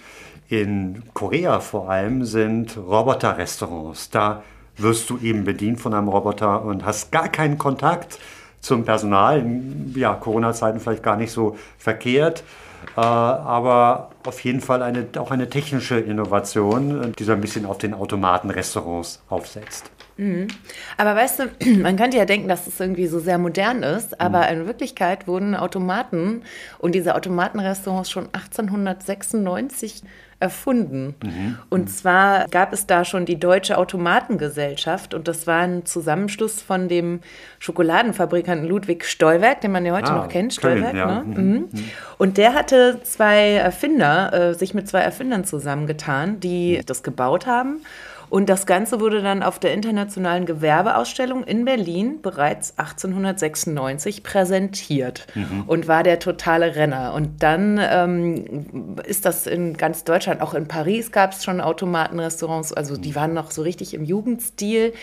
[0.50, 4.10] in Korea vor allem sind Roboter-Restaurants.
[4.10, 4.44] Da
[4.76, 8.20] wirst du eben bedient von einem Roboter und hast gar keinen Kontakt
[8.64, 9.46] zum Personal.
[9.94, 12.44] Ja, Corona-Zeiten vielleicht gar nicht so verkehrt.
[12.96, 17.78] Äh, aber auf jeden Fall eine, auch eine technische Innovation, die so ein bisschen auf
[17.78, 19.92] den Automatenrestaurants aufsetzt.
[20.18, 20.48] Mhm.
[20.98, 21.44] Aber weißt du,
[21.80, 24.62] man könnte ja denken, dass es irgendwie so sehr modern ist, aber mhm.
[24.62, 26.44] in Wirklichkeit wurden Automaten
[26.80, 30.04] und diese Automatenrestaurants schon 1896
[30.44, 31.16] erfunden.
[31.24, 31.58] Mhm.
[31.70, 36.90] Und zwar gab es da schon die Deutsche Automatengesellschaft und das war ein Zusammenschluss von
[36.90, 37.22] dem
[37.60, 40.92] Schokoladenfabrikanten Ludwig Stolwerk, den man ja heute ah, noch kennt, Stolwerk.
[40.92, 41.24] Köln, ja.
[41.24, 41.42] ne?
[41.42, 41.52] Mhm.
[41.54, 41.70] mhm.
[42.18, 46.86] Und der hatte zwei Erfinder, äh, sich mit zwei Erfindern zusammengetan, die mhm.
[46.88, 47.82] das gebaut haben.
[48.34, 55.66] Und das Ganze wurde dann auf der Internationalen Gewerbeausstellung in Berlin bereits 1896 präsentiert mhm.
[55.68, 57.14] und war der totale Renner.
[57.14, 62.74] Und dann ähm, ist das in ganz Deutschland, auch in Paris gab es schon Automatenrestaurants,
[62.74, 64.94] also die waren noch so richtig im Jugendstil.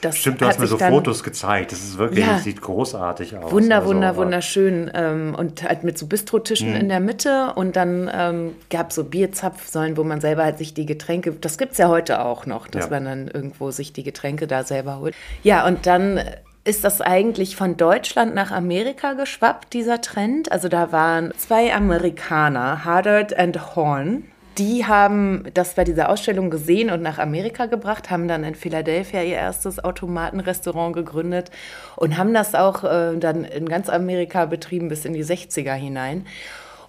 [0.00, 1.70] Das Stimmt, du hast mir so Fotos gezeigt.
[1.70, 3.52] Das ist wirklich, ja, sieht großartig aus.
[3.52, 4.90] Wunder, also, wunder, wunderschön.
[4.92, 6.80] Ähm, und halt mit so Bistrotischen mhm.
[6.80, 10.74] in der Mitte und dann ähm, gab es so Bierzapfsäulen, wo man selber halt sich
[10.74, 12.90] die Getränke, das gibt es ja heute auch noch dass ja.
[12.90, 15.14] man dann irgendwo sich die Getränke da selber holt.
[15.42, 16.20] Ja, und dann
[16.64, 20.52] ist das eigentlich von Deutschland nach Amerika geschwappt, dieser Trend.
[20.52, 24.24] Also da waren zwei Amerikaner, Hardard and Horn.
[24.58, 29.22] Die haben das bei dieser Ausstellung gesehen und nach Amerika gebracht, haben dann in Philadelphia
[29.22, 31.50] ihr erstes Automatenrestaurant gegründet
[31.96, 36.26] und haben das auch äh, dann in ganz Amerika betrieben bis in die 60er hinein.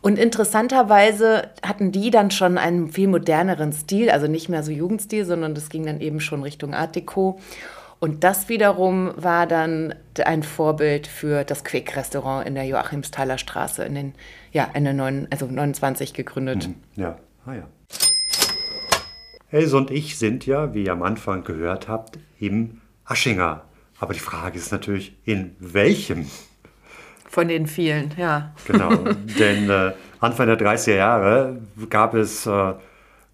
[0.04, 5.24] Und interessanterweise hatten die dann schon einen viel moderneren Stil, also nicht mehr so Jugendstil,
[5.24, 7.40] sondern das ging dann eben schon Richtung Art Deco.
[8.02, 13.96] Und das wiederum war dann ein Vorbild für das Quick-Restaurant in der Joachimsthaler Straße in
[13.96, 14.14] den,
[14.52, 16.68] ja, Ende 9, also 29 gegründet.
[16.68, 16.76] Mhm.
[17.02, 17.68] Ja, ah ja.
[19.52, 23.64] Else und ich sind ja, wie ihr am Anfang gehört habt, im Aschinger.
[24.02, 26.28] Aber die Frage ist natürlich, in welchem
[27.34, 28.54] von den vielen, ja.
[28.68, 28.96] Genau,
[29.40, 32.74] denn äh, Anfang der 30er Jahre gab es äh,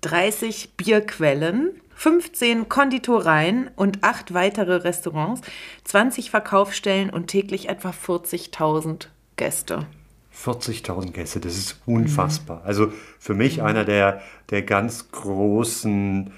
[0.01, 5.41] 30 Bierquellen, 15 Konditoreien und acht weitere Restaurants,
[5.83, 9.85] 20 Verkaufsstellen und täglich etwa 40.000 Gäste.
[10.33, 12.61] 40.000 Gäste, das ist unfassbar.
[12.61, 12.67] Mhm.
[12.67, 13.65] Also für mich mhm.
[13.65, 16.31] einer der, der ganz großen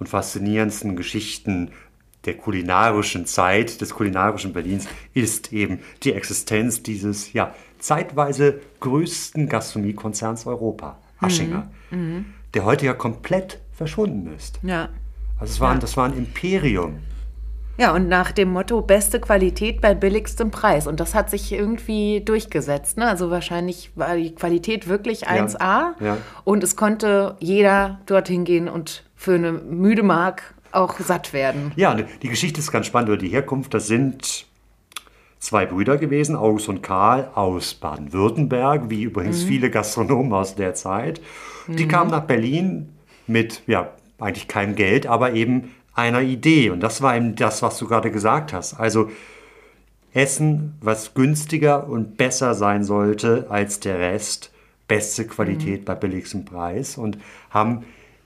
[0.00, 1.70] und faszinierendsten Geschichten
[2.26, 10.46] der kulinarischen Zeit, des kulinarischen Berlins, ist eben die Existenz dieses ja, zeitweise größten Gastronomiekonzerns
[10.46, 11.98] Europa, Aschinger, mhm.
[11.98, 12.24] Mhm.
[12.54, 14.60] der heute ja komplett verschwunden ist.
[14.62, 14.88] Ja.
[15.38, 15.80] Also es war, ja.
[15.80, 17.00] das war ein Imperium.
[17.76, 20.86] Ja, und nach dem Motto beste Qualität bei billigstem Preis.
[20.86, 22.96] Und das hat sich irgendwie durchgesetzt.
[22.98, 23.08] Ne?
[23.08, 25.58] Also wahrscheinlich war die Qualität wirklich 1A.
[25.58, 26.16] Ja, ja.
[26.44, 31.72] Und es konnte jeder dorthin gehen und für eine müde Mark auch satt werden.
[31.76, 34.46] Ja, die Geschichte ist ganz spannend, oder die Herkunft, das sind
[35.38, 39.48] zwei Brüder gewesen, August und Karl aus Baden-Württemberg, wie übrigens mhm.
[39.48, 41.20] viele Gastronomen aus der Zeit.
[41.68, 41.88] Die mhm.
[41.88, 42.88] kamen nach Berlin
[43.26, 46.70] mit, ja, eigentlich keinem Geld, aber eben einer Idee.
[46.70, 48.74] Und das war eben das, was du gerade gesagt hast.
[48.74, 49.10] Also
[50.12, 54.52] Essen, was günstiger und besser sein sollte als der Rest,
[54.88, 55.84] beste Qualität mhm.
[55.84, 57.18] bei billigstem Preis und
[57.50, 57.84] haben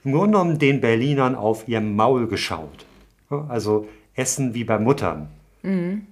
[0.09, 2.85] im Grunde genommen den Berlinern auf ihr Maul geschaut.
[3.29, 5.29] Also Essen wie bei Muttern,
[5.61, 6.07] mhm.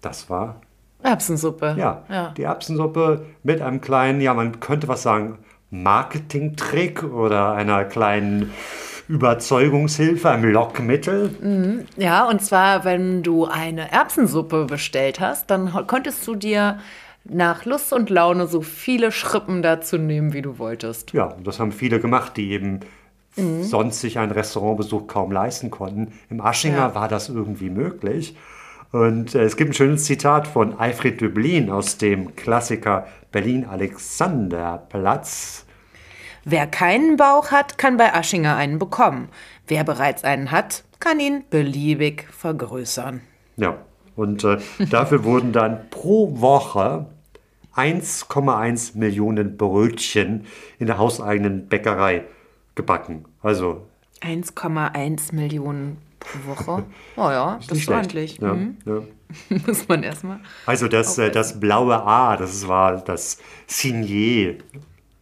[0.00, 0.60] Das war
[1.02, 1.74] Erbsensuppe.
[1.76, 2.32] ja, ja.
[2.36, 5.38] die Erbsensuppe mit einem kleinen, ja, man könnte was sagen,
[5.70, 8.52] Marketingtrick oder einer kleinen
[9.08, 11.82] Überzeugungshilfe, einem Lockmittel.
[11.96, 16.78] Ja, und zwar, wenn du eine Erbsensuppe bestellt hast, dann konntest du dir
[17.24, 21.12] nach Lust und Laune so viele Schrippen dazu nehmen, wie du wolltest.
[21.12, 22.80] Ja, und das haben viele gemacht, die eben
[23.62, 26.12] sonst sich einen Restaurantbesuch kaum leisten konnten.
[26.30, 26.94] Im Aschinger Ja.
[26.94, 28.36] war das irgendwie möglich.
[28.92, 35.64] Und äh, es gibt ein schönes Zitat von Alfred Döblin aus dem Klassiker Berlin-Alexanderplatz.
[36.44, 39.28] Wer keinen Bauch hat, kann bei Aschinger einen bekommen.
[39.66, 43.22] Wer bereits einen hat, kann ihn beliebig vergrößern.
[43.56, 43.78] Ja,
[44.14, 44.58] und äh,
[44.90, 47.06] dafür wurden dann pro Woche
[47.76, 50.46] 1,1 Millionen Brötchen
[50.78, 52.24] in der hauseigenen Bäckerei
[52.74, 53.24] gebacken.
[53.42, 53.86] Also
[54.20, 56.84] 1,1 Millionen pro Woche.
[57.16, 58.38] Oh ja, das nicht ist ordentlich.
[58.38, 58.76] Ja, Mhm.
[58.86, 59.02] ja.
[59.66, 60.40] Muss man erstmal.
[60.66, 64.62] Also das, äh, das blaue A, das war das Signet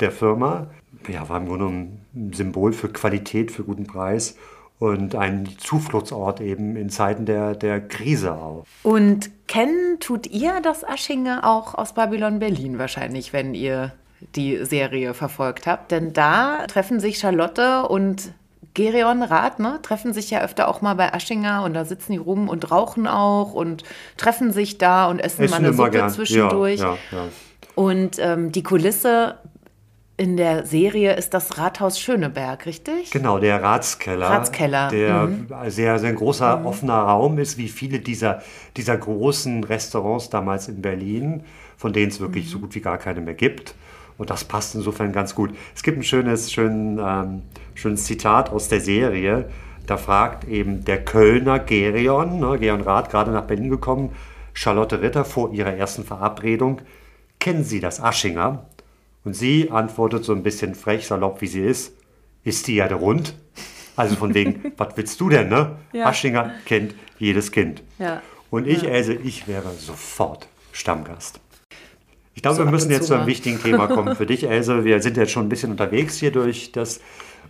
[0.00, 0.68] der Firma.
[1.08, 4.36] Ja, war im Grunde ein Symbol für Qualität, für guten Preis
[4.82, 8.66] und ein Zufluchtsort eben in Zeiten der, der Krise auch.
[8.82, 13.92] Und kennen tut ihr das Aschinger auch aus Babylon Berlin wahrscheinlich, wenn ihr
[14.34, 15.92] die Serie verfolgt habt.
[15.92, 18.32] Denn da treffen sich Charlotte und
[18.74, 22.18] Gerion Rath, ne, treffen sich ja öfter auch mal bei Aschinger und da sitzen die
[22.18, 23.84] rum und rauchen auch und
[24.16, 26.80] treffen sich da und essen, mal eine Suppe zwischendurch.
[26.80, 27.28] Ja, ja, ja.
[27.76, 29.36] Und ähm, die Kulisse
[30.22, 33.10] in der Serie ist das Rathaus Schöneberg, richtig?
[33.10, 34.30] Genau, der Ratskeller.
[34.30, 35.48] Ratskeller, Der mhm.
[35.66, 38.40] sehr, sehr großer offener Raum ist, wie viele dieser,
[38.76, 41.42] dieser großen Restaurants damals in Berlin,
[41.76, 42.50] von denen es wirklich Mhm.
[42.50, 43.74] so gut wie gar keine mehr gibt.
[44.16, 45.50] Und das passt insofern ganz gut.
[45.74, 47.42] Es gibt ein schönes, schön, ähm,
[47.74, 49.46] schönes Zitat aus der Serie.
[49.88, 54.10] Da fragt eben der Kölner Gerion, ne, Gerion Rath, gerade nach Berlin gekommen,
[54.52, 56.80] Charlotte Ritter vor ihrer ersten Verabredung,
[57.40, 58.66] kennen Sie das Aschinger?
[59.24, 61.94] Und sie antwortet so ein bisschen frech, salopp wie sie ist,
[62.44, 63.34] ist die Erde rund?
[63.96, 65.76] Also von wegen, was willst du denn, ne?
[65.92, 66.06] Ja.
[66.06, 67.82] Aschinger kennt jedes Kind.
[67.98, 68.22] Ja.
[68.50, 71.40] Und ich, Else, ich wäre sofort Stammgast.
[72.34, 74.84] Ich glaube, So wir müssen jetzt zu einem wichtigen Thema kommen für dich, Else.
[74.84, 77.00] Wir sind jetzt schon ein bisschen unterwegs hier durch das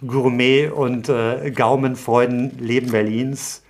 [0.06, 3.61] Gourmet- und äh, Gaumenfreuden-Leben Berlins.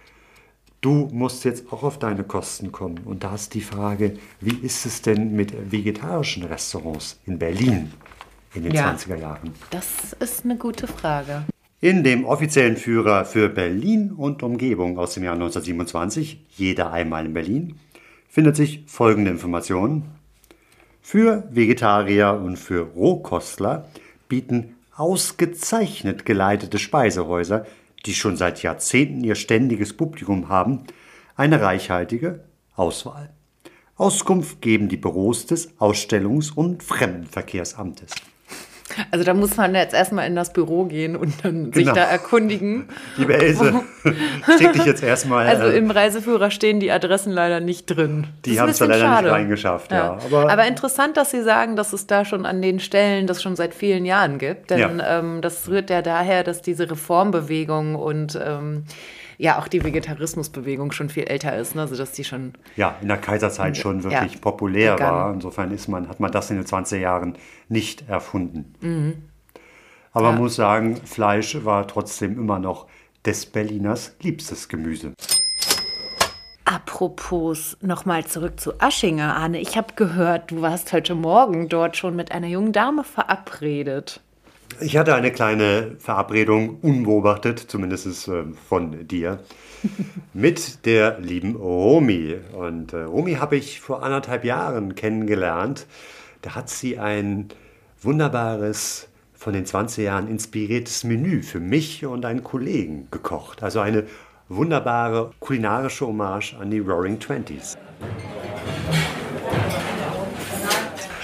[0.83, 2.99] Du musst jetzt auch auf deine Kosten kommen.
[3.05, 7.93] Und da ist die Frage, wie ist es denn mit vegetarischen Restaurants in Berlin
[8.53, 8.91] in den Ja.
[8.91, 9.53] 20er Jahren?
[9.71, 11.45] Das ist eine gute Frage.
[11.81, 17.35] In dem offiziellen Führer für Berlin und Umgebung aus dem Jahr 1927, jeder einmal in
[17.35, 17.79] Berlin,
[18.29, 20.03] findet sich folgende Information.
[21.01, 23.89] Für Vegetarier und für Rohkostler
[24.29, 27.67] bieten ausgezeichnet geleitete Speisehäuser,
[28.07, 30.85] die schon seit Jahrzehnten ihr ständiges Publikum haben,
[31.37, 33.33] eine reichhaltige Auswahl.
[33.97, 38.15] Auskunft geben die Büros des Ausstellungs- und Fremdenverkehrsamtes.
[39.11, 41.95] Also da muss man jetzt erstmal in das Büro gehen und dann sich Genau.
[41.95, 42.89] da erkundigen.
[43.17, 43.73] Liebe Else,
[44.59, 45.47] schick dich jetzt erstmal.
[45.47, 48.27] Also äh, im Reiseführer stehen die Adressen leider nicht drin.
[48.45, 49.25] Die haben es da leider schade.
[49.29, 50.19] nicht reingeschafft, ja.
[50.25, 53.57] Aber, Aber, interessant, dass Sie sagen, dass es da schon an den Stellen das schon
[53.57, 54.71] seit vielen Jahren gibt.
[54.71, 55.19] Denn Ja.
[55.19, 58.85] ähm, das rührt ja daher, dass diese Reformbewegung und ähm,
[59.43, 61.75] ja auch die Vegetarismusbewegung schon viel älter ist.
[61.75, 61.83] Ne?
[61.83, 65.13] Also dass die schon ja, in der Kaiserzeit schon Ja, wirklich populär begann.
[65.15, 65.35] war.
[65.35, 67.37] Insofern ist man, hat man das in den 20er Jahren
[67.69, 68.75] nicht erfunden.
[70.13, 70.41] Aber man Ja.
[70.43, 72.87] muss sagen, Fleisch war trotzdem immer noch
[73.27, 75.13] des Berliners liebstes Gemüse.
[76.65, 79.59] Apropos nochmal zurück zu Aschinger, Arne.
[79.61, 84.21] Ich habe gehört, du warst heute Morgen dort schon mit einer jungen Dame verabredet.
[84.81, 89.41] Ich hatte eine kleine Verabredung, unbeobachtet, zumindest äh, von dir,
[90.35, 92.37] mit der lieben Romy.
[92.53, 95.87] Und äh, Romy habe ich vor anderthalb Jahren kennengelernt.
[96.43, 97.49] Da hat sie ein
[98.01, 103.63] wunderbares, von den 20 Jahren inspiriertes Menü für mich und einen Kollegen gekocht.
[103.63, 104.05] Also eine
[104.49, 107.77] wunderbare kulinarische Hommage an die Roaring Twenties.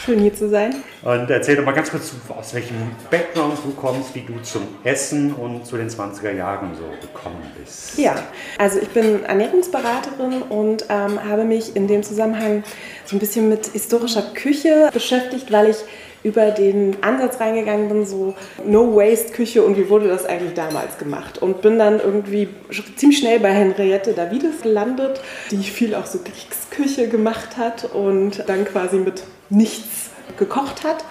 [0.09, 0.75] Schön hier zu sein.
[1.03, 2.77] Und erzähl doch mal ganz kurz, aus welchem
[3.11, 7.99] Background du kommst, wie du zum Essen und zu den 20er Jahren so gekommen bist.
[7.99, 8.15] Ja,
[8.57, 12.63] also ich bin Ernährungsberaterin und ähm, habe mich in dem Zusammenhang
[13.05, 15.77] so ein bisschen mit historischer Küche beschäftigt, weil ich
[16.23, 21.37] über den Ansatz reingegangen bin, so No-Waste-Küche und wie wurde das eigentlich damals gemacht.
[21.37, 22.49] Und bin dann irgendwie
[22.97, 28.65] ziemlich schnell bei Henriette Davides gelandet, die viel auch so Kriegsküche gemacht hat und dann
[28.65, 31.05] quasi mit nichts gekocht hat.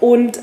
[0.00, 0.40] Und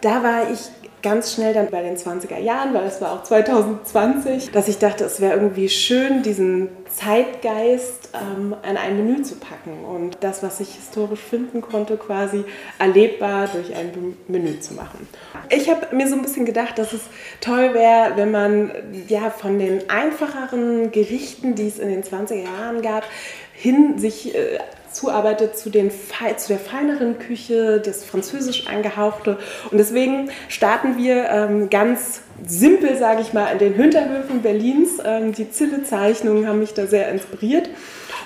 [0.00, 0.58] da war ich
[1.04, 5.04] ganz schnell dann bei den 20er Jahren, weil es war auch 2020, dass ich dachte,
[5.04, 10.60] es wäre irgendwie schön, diesen Zeitgeist ähm, an ein Menü zu packen und das, was
[10.60, 12.44] ich historisch finden konnte, quasi
[12.78, 15.06] erlebbar durch ein Menü zu machen.
[15.50, 17.02] Ich habe mir so ein bisschen gedacht, dass es
[17.42, 18.70] toll wäre, wenn man
[19.06, 23.04] ja von den einfacheren Gerichten, die es in den 20er Jahren gab,
[23.52, 24.58] hin sich äh,
[24.94, 29.38] zuarbeitet zu, den, zu der feineren Küche, das französisch angehauchte.
[29.70, 34.98] Und deswegen starten wir ähm, ganz simpel, sage ich mal, in den Hinterhöfen Berlins.
[35.04, 37.68] Ähm, die Zille-Zeichnungen haben mich da sehr inspiriert.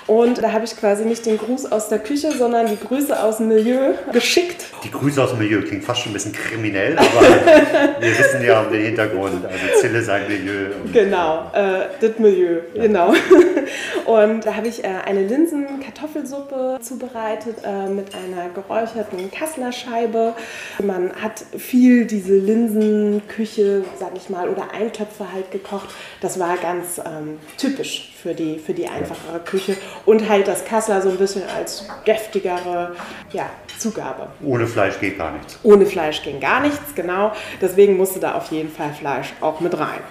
[0.09, 3.37] Und da habe ich quasi nicht den Gruß aus der Küche, sondern die Grüße aus
[3.37, 4.65] dem Milieu geschickt.
[4.83, 7.21] Die Grüße aus dem Milieu klingt fast schon ein bisschen kriminell, aber
[7.99, 9.45] wir wissen ja um den Hintergrund.
[9.45, 10.69] Also Zille sein Milieu.
[10.91, 12.81] genau, äh, das Milieu, ja.
[12.81, 13.13] genau.
[14.07, 20.33] Und da habe ich äh, eine Linsen-Kartoffelsuppe zubereitet äh, mit einer geräucherten Kasslerscheibe.
[20.81, 25.89] Man hat viel diese Linsenküche, sage ich mal, oder Eintöpfe halt gekocht.
[26.19, 31.01] Das war ganz ähm, typisch für die, für die einfachere Küche und halt das Kassler
[31.01, 32.95] so ein bisschen als deftigere
[33.31, 34.27] ja, Zugabe.
[34.43, 35.57] Ohne Fleisch geht gar nichts.
[35.63, 37.31] Ohne Fleisch ging gar nichts, genau.
[37.61, 40.01] Deswegen musste da auf jeden Fall Fleisch auch mit rein.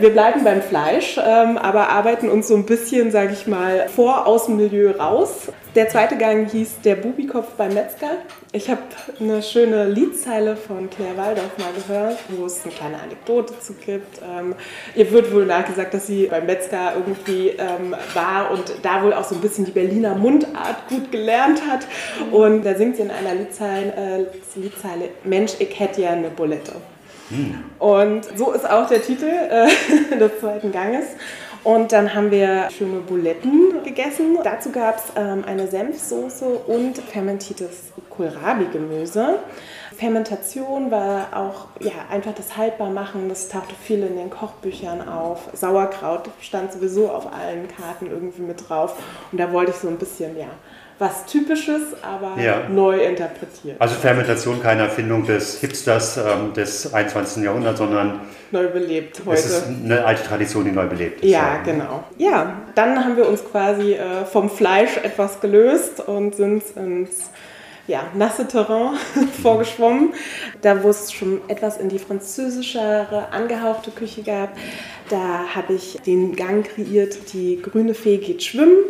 [0.00, 4.26] Wir bleiben beim Fleisch, ähm, aber arbeiten uns so ein bisschen, sage ich mal, vor
[4.26, 5.48] aus dem Milieu raus.
[5.74, 8.10] Der zweite Gang hieß Der Bubikopf beim Metzger.
[8.52, 8.82] Ich habe
[9.20, 14.20] eine schöne Liedzeile von Claire Waldorf mal gehört, wo es eine kleine Anekdote zu gibt.
[14.22, 14.54] Ähm,
[14.94, 19.24] ihr wird wohl nachgesagt, dass sie beim Metzger irgendwie ähm, war und da wohl auch
[19.24, 21.86] so ein bisschen die Berliner Mundart gut gelernt hat.
[22.30, 26.72] Und da singt sie in einer Liedzeile, äh, Liedzeile Mensch, ich hätte ja eine Bulette.
[27.78, 31.06] Und so ist auch der Titel äh, des zweiten Ganges.
[31.64, 34.38] Und dann haben wir schöne Buletten gegessen.
[34.42, 39.38] Dazu gab es ähm, eine Senfsoße und fermentiertes Kohlrabi-Gemüse.
[39.96, 45.50] Fermentation war auch ja, einfach das Haltbarmachen, das tauchte viel in den Kochbüchern auf.
[45.52, 48.96] Sauerkraut stand sowieso auf allen Karten irgendwie mit drauf.
[49.30, 50.48] Und da wollte ich so ein bisschen ja,
[51.02, 52.68] was Typisches, aber ja.
[52.68, 53.76] neu interpretiert.
[53.80, 57.42] Also Fermentation keine Erfindung des Hipsters ähm, des 21.
[57.42, 58.20] Jahrhunderts, sondern
[58.52, 59.38] neu belebt heute.
[59.38, 61.28] Es ist eine alte Tradition, die neu belebt ist.
[61.28, 61.62] Ja, ja.
[61.62, 62.04] genau.
[62.18, 67.30] Ja, dann haben wir uns quasi äh, vom Fleisch etwas gelöst und sind ins
[67.88, 68.94] ja, nasse Terrain
[69.42, 70.14] vorgeschwommen.
[70.60, 74.50] Da, wo es schon etwas in die französischere, angehauchte Küche gab,
[75.10, 78.84] da habe ich den Gang kreiert, die grüne Fee geht schwimmen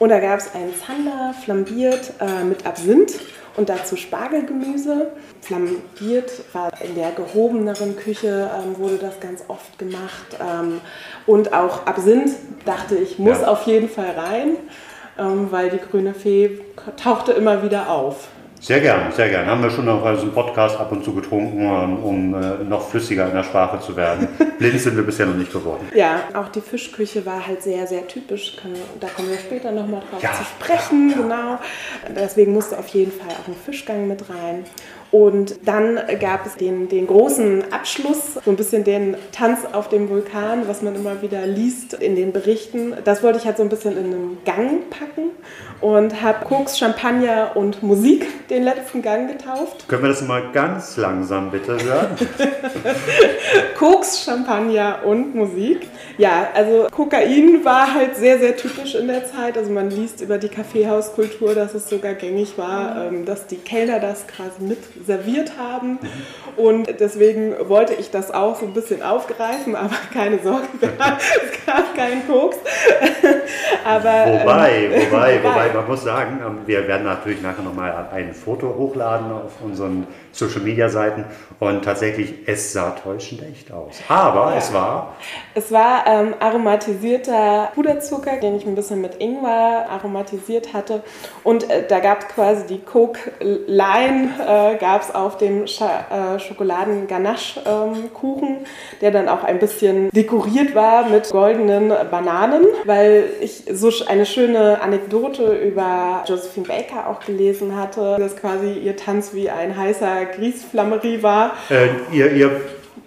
[0.00, 3.20] und da gab es einen Zander flambiert äh, mit Absinth
[3.56, 5.12] und dazu Spargelgemüse.
[5.42, 10.38] Flambiert war in der gehobeneren Küche, ähm, wurde das ganz oft gemacht.
[10.40, 10.80] Ähm,
[11.26, 12.32] und auch Absinth,
[12.64, 13.48] dachte ich, muss ja.
[13.48, 14.56] auf jeden Fall rein,
[15.18, 16.60] ähm, weil die grüne Fee
[16.96, 18.28] tauchte immer wieder auf.
[18.60, 19.46] Sehr gern, sehr gern.
[19.46, 21.66] Haben wir schon noch also einen Podcast ab und zu getrunken,
[22.02, 24.28] um äh, noch flüssiger in der Sprache zu werden.
[24.58, 25.88] Blind sind wir bisher noch nicht geworden.
[25.94, 28.56] Ja, auch die Fischküche war halt sehr, sehr typisch.
[29.00, 31.10] Da kommen wir später nochmal drauf ja, zu sprechen.
[31.10, 31.22] Ja, ja.
[31.22, 31.58] Genau.
[32.14, 34.64] Deswegen musste auf jeden Fall auch ein Fischgang mit rein.
[35.12, 40.08] Und dann gab es den, den großen Abschluss, so ein bisschen den Tanz auf dem
[40.08, 42.94] Vulkan, was man immer wieder liest in den Berichten.
[43.04, 45.30] Das wollte ich halt so ein bisschen in einen Gang packen
[45.80, 49.88] und habe Koks, Champagner und Musik den letzten Gang getauft.
[49.88, 52.16] Können wir das mal ganz langsam bitte hören?
[53.78, 55.88] Koks, Champagner und Musik.
[56.18, 59.56] Ja, also Kokain war halt sehr, sehr typisch in der Zeit.
[59.56, 64.00] Also man liest über die Kaffeehauskultur, dass es sogar gängig war, ähm, dass die Kellner
[64.00, 65.98] das quasi mit serviert haben.
[66.56, 71.94] Und deswegen wollte ich das auch so ein bisschen aufgreifen, aber keine Sorge, es gab
[71.94, 72.58] keinen Koks.
[73.84, 78.08] aber, wobei, ähm, wobei, wobei, wobei, man muss sagen, ähm, wir werden natürlich nachher nochmal
[78.12, 81.24] ein Foto hochladen auf unseren Social Media Seiten
[81.58, 84.00] und tatsächlich, es sah täuschend echt aus.
[84.08, 84.58] Aber ja.
[84.58, 85.16] es war.
[85.54, 91.02] Es war ähm, aromatisierter Puderzucker, den ich ein bisschen mit Ingwer aromatisiert hatte.
[91.42, 95.82] Und äh, da gab es quasi die Coke Line, äh, gab es auf dem Sch
[95.82, 98.66] äh, Schokoladen-Ganache-Kuchen, ähm,
[99.00, 104.82] der dann auch ein bisschen dekoriert war mit goldenen Bananen, weil ich so eine schöne
[104.82, 111.22] Anekdote über Josephine Baker auch gelesen hatte, dass quasi ihr Tanz wie ein heißer Grießflammerie
[111.22, 111.52] war.
[111.68, 112.60] Äh, ihr, ihr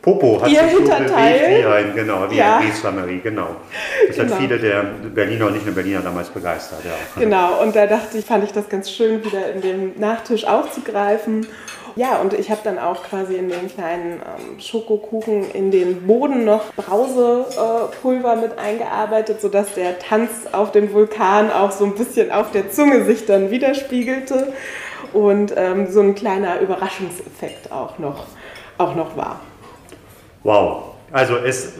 [0.03, 1.07] Popo hat ihr sich Hinterteil.
[1.07, 2.57] so bewegt wie ein, genau, wie ja.
[2.57, 3.55] ein Grießflammerie, genau.
[4.05, 4.33] Das genau.
[4.33, 6.91] hat viele der Berliner und nicht nur Berliner damals begeistert, ja.
[7.21, 11.47] Genau, und da dachte ich, fand ich das ganz schön, wieder in dem Nachtisch aufzugreifen.
[11.95, 16.43] Ja, und ich habe dann auch quasi in den kleinen ähm, Schokokuchen in den Boden
[16.43, 22.29] noch Brausepulver äh, mit eingearbeitet, sodass der Tanz auf dem Vulkan auch so ein bisschen
[22.29, 24.51] auf der Zunge sich dann widerspiegelte
[25.13, 28.25] und ähm, so ein kleiner Überraschungseffekt auch noch
[28.77, 29.39] auch noch war.
[30.43, 30.83] Wow.
[31.11, 31.73] Also es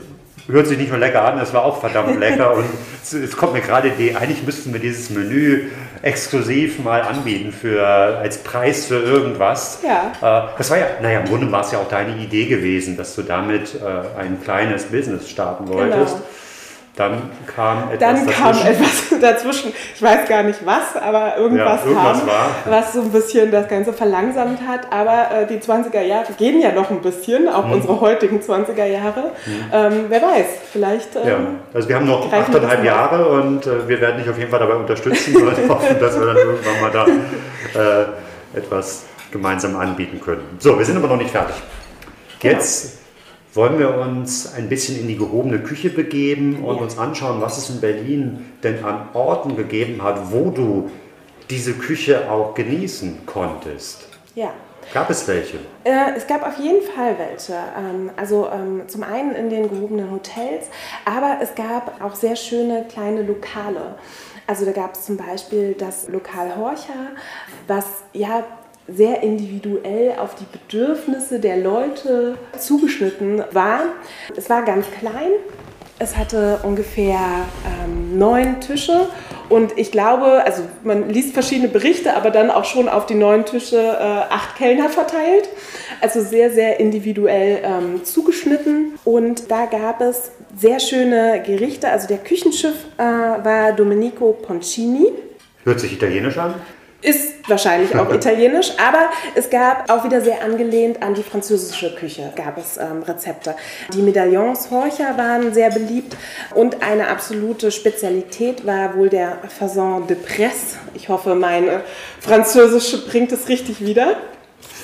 [0.48, 2.66] hört sich nicht nur lecker an, es war auch verdammt lecker und
[3.02, 5.70] es, kommt mir gerade die, eigentlich müssten wir dieses Menü
[6.02, 9.80] exklusiv mal anbieten für, als Preis für irgendwas.
[9.84, 10.12] Ja.
[10.48, 13.16] Äh, das war ja, naja, im Grunde war es ja auch deine Idee gewesen, dass
[13.16, 16.16] du damit äh, ein kleines Business starten wolltest.
[16.16, 16.26] Genau.
[16.96, 18.68] Dann kam etwas Dann kam dazwischen.
[18.68, 19.74] etwas dazwischen.
[19.96, 22.46] Ich weiß gar nicht was, aber irgendwas, Ja, irgendwas kam, war.
[22.66, 24.82] was so ein bisschen das Ganze verlangsamt hat.
[24.92, 27.72] Aber äh, die 20er Jahre gehen ja noch ein bisschen, auch Mhm.
[27.74, 29.32] unsere heutigen 20er Jahre.
[29.74, 31.16] Ähm, wer weiß, vielleicht.
[31.16, 31.38] Ähm, Ja,
[31.74, 32.84] also wir haben noch achteinhalb.
[32.84, 36.28] Jahre und äh, wir werden dich auf jeden Fall dabei unterstützen und hoffen, dass wir
[36.28, 37.08] dann irgendwann mal da
[37.80, 40.44] äh, etwas gemeinsam anbieten können.
[40.60, 41.56] So, wir sind aber noch nicht fertig.
[42.40, 42.54] Genau.
[42.54, 43.00] Jetzt
[43.54, 46.82] wollen wir uns ein bisschen in die gehobene Küche begeben und Ja.
[46.82, 50.90] uns anschauen, was es in Berlin denn an Orten gegeben hat, wo du
[51.50, 54.08] diese Küche auch genießen konntest.
[54.36, 54.52] ja.
[54.94, 55.60] Gab es welche?
[55.86, 57.54] Äh, es gab auf jeden Fall welche.
[57.54, 60.66] Ähm, also ähm, zum einen in den gehobenen Hotels,
[61.06, 63.96] aber es gab auch sehr schöne kleine Lokale.
[64.46, 67.14] Also da gab es zum Beispiel das Lokal Horcher,
[67.66, 68.44] was ja
[68.88, 73.82] sehr individuell auf die Bedürfnisse der Leute zugeschnitten war.
[74.36, 75.32] Es war ganz klein,
[76.00, 77.20] es hatte ungefähr
[77.86, 79.08] ähm, neun Tische
[79.50, 83.46] und ich glaube, also man liest verschiedene Berichte, aber dann auch schon auf die neun
[83.46, 85.50] Tische äh, acht Kellner verteilt.
[86.02, 88.94] Also sehr, sehr individuell ähm, zugeschnitten.
[89.06, 91.90] Und da gab es sehr schöne Gerichte.
[91.90, 95.08] Also der Küchenschiff äh, war Domenico Poncini.
[95.64, 96.56] Hört sich italienisch an?
[97.04, 102.32] Ist wahrscheinlich auch italienisch, aber es gab auch wieder sehr angelehnt an die französische Küche,
[102.36, 103.56] gab es ähm, Rezepte.
[103.94, 106.16] Die Medaillons Horcher waren sehr beliebt
[106.56, 110.78] und eine absolute Spezialität war wohl der Faisan de Presse.
[110.94, 111.82] Ich hoffe, meine
[112.20, 114.18] Französische bringt es richtig wieder.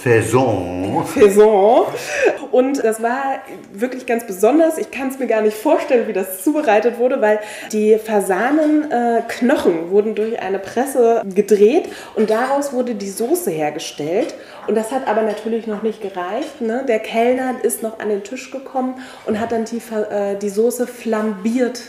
[0.03, 1.03] Faisan.
[1.05, 1.85] Faisan.
[2.51, 3.41] Und das war
[3.73, 4.77] wirklich ganz besonders.
[4.77, 7.39] Ich kann es mir gar nicht vorstellen, wie das zubereitet wurde, weil
[7.71, 14.35] die Fasanenknochen wurden durch eine Presse gedreht und daraus wurde die Soße hergestellt.
[14.67, 16.61] Und das hat aber natürlich noch nicht gereicht.
[16.61, 16.85] Ne?
[16.87, 20.87] Der Kellner ist noch an den Tisch gekommen und hat dann die, äh, die Soße
[20.87, 21.81] flambiert.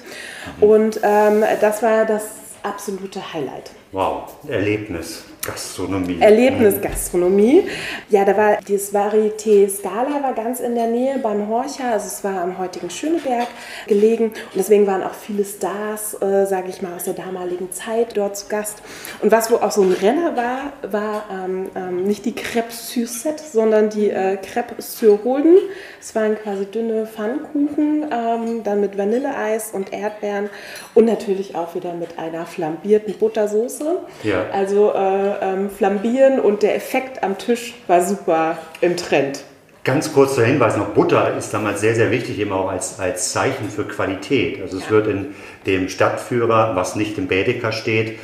[0.60, 2.24] Und ähm, das war das
[2.62, 3.70] absolute Highlight.
[3.92, 6.18] Wow, Erlebnis, Gastronomie.
[6.20, 7.66] Erlebnisgastronomie.
[8.10, 12.22] Ja, da war das Varieté Scala war ganz in der Nähe beim Horcher, also es
[12.22, 13.48] war am heutigen Schöneberg
[13.86, 18.16] gelegen und deswegen waren auch viele Stars, äh, sage ich mal, aus der damaligen Zeit
[18.16, 18.82] dort zu Gast.
[19.22, 23.42] Und was wo auch so ein Renner war, war ähm, ähm, nicht die Crêpe Suzette,
[23.42, 25.56] sondern die äh, Crêpe sur Holden.
[26.00, 30.50] Es waren quasi dünne Pfannkuchen, ähm, dann mit Vanilleeis und Erdbeeren
[30.94, 34.00] und natürlich auch wieder mit einer flambierten Buttersoße.
[34.22, 34.46] Ja.
[34.52, 39.44] Also äh, ähm, flambieren und der Effekt am Tisch war super im Trend.
[39.82, 43.70] Ganz kurzer Hinweis noch, Butter ist damals sehr, sehr wichtig, eben auch als, als Zeichen
[43.70, 44.60] für Qualität.
[44.60, 45.34] Also es wird in
[45.66, 48.18] dem Stadtführer, was nicht im Baedeker steht,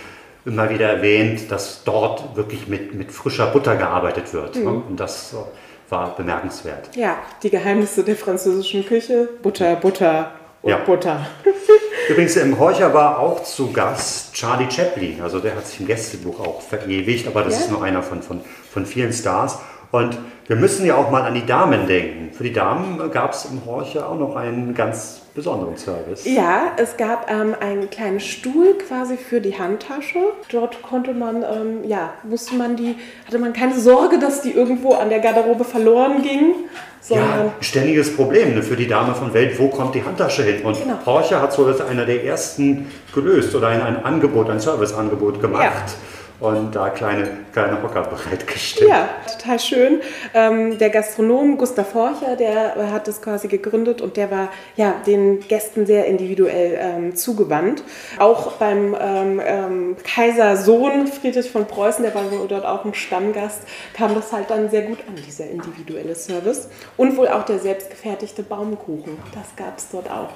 [0.45, 4.57] immer wieder erwähnt, dass dort wirklich mit, mit frischer Butter gearbeitet wird.
[4.57, 4.69] ne?
[4.69, 5.35] Und das
[5.89, 6.95] war bemerkenswert.
[6.95, 9.29] Ja, die Geheimnisse der französischen Küche.
[9.43, 10.33] Butter, Butter
[10.63, 10.77] und Ja.
[10.79, 11.27] Butter.
[12.09, 15.21] Übrigens im Horcher war auch zu Gast Charlie Chaplin.
[15.23, 17.61] Also der hat sich im Gästebuch auch verewigt, aber das Ja?
[17.61, 18.41] ist nur einer von, von,
[18.71, 19.59] von vielen Stars.
[19.93, 22.33] Und wir müssen ja auch mal an die Damen denken.
[22.33, 26.25] Für die Damen gab es im Horcher auch noch einen ganz besonderen Service.
[26.25, 30.19] Ja, es gab ähm, einen kleinen Stuhl quasi für die Handtasche.
[30.51, 34.95] Dort konnte man, ähm, ja, musste man die, hatte man keine Sorge, dass die irgendwo
[34.95, 36.55] an der Garderobe verloren ging,
[37.09, 40.65] Ja, ständiges Problem ne, für die Dame von Welt, wo kommt die Handtasche hin?
[40.65, 40.97] Und Genau.
[41.05, 45.97] Porsche hat so als einer der ersten gelöst oder ein, ein Angebot, ein Serviceangebot gemacht
[46.39, 48.91] und da kleine, kleine Hocker bereitgestellt.
[48.91, 49.09] Ja,
[49.39, 50.01] total schön.
[50.35, 55.41] Ähm, der Gastronom Gustav Horcher, der hat das quasi gegründet und der war ja den
[55.41, 57.83] Gästen sehr individuell ähm, zugewandt.
[58.19, 63.63] Auch beim ähm, ähm, Kaisersohn Friedrich von Preußen, der war wohl dort auch ein Stammgast,
[63.95, 66.69] kam das halt dann sehr gut an, dieser individuelle Service.
[66.97, 69.17] Und wohl auch der selbstgefertigte Baumkuchen.
[69.35, 70.31] Das gab es dort auch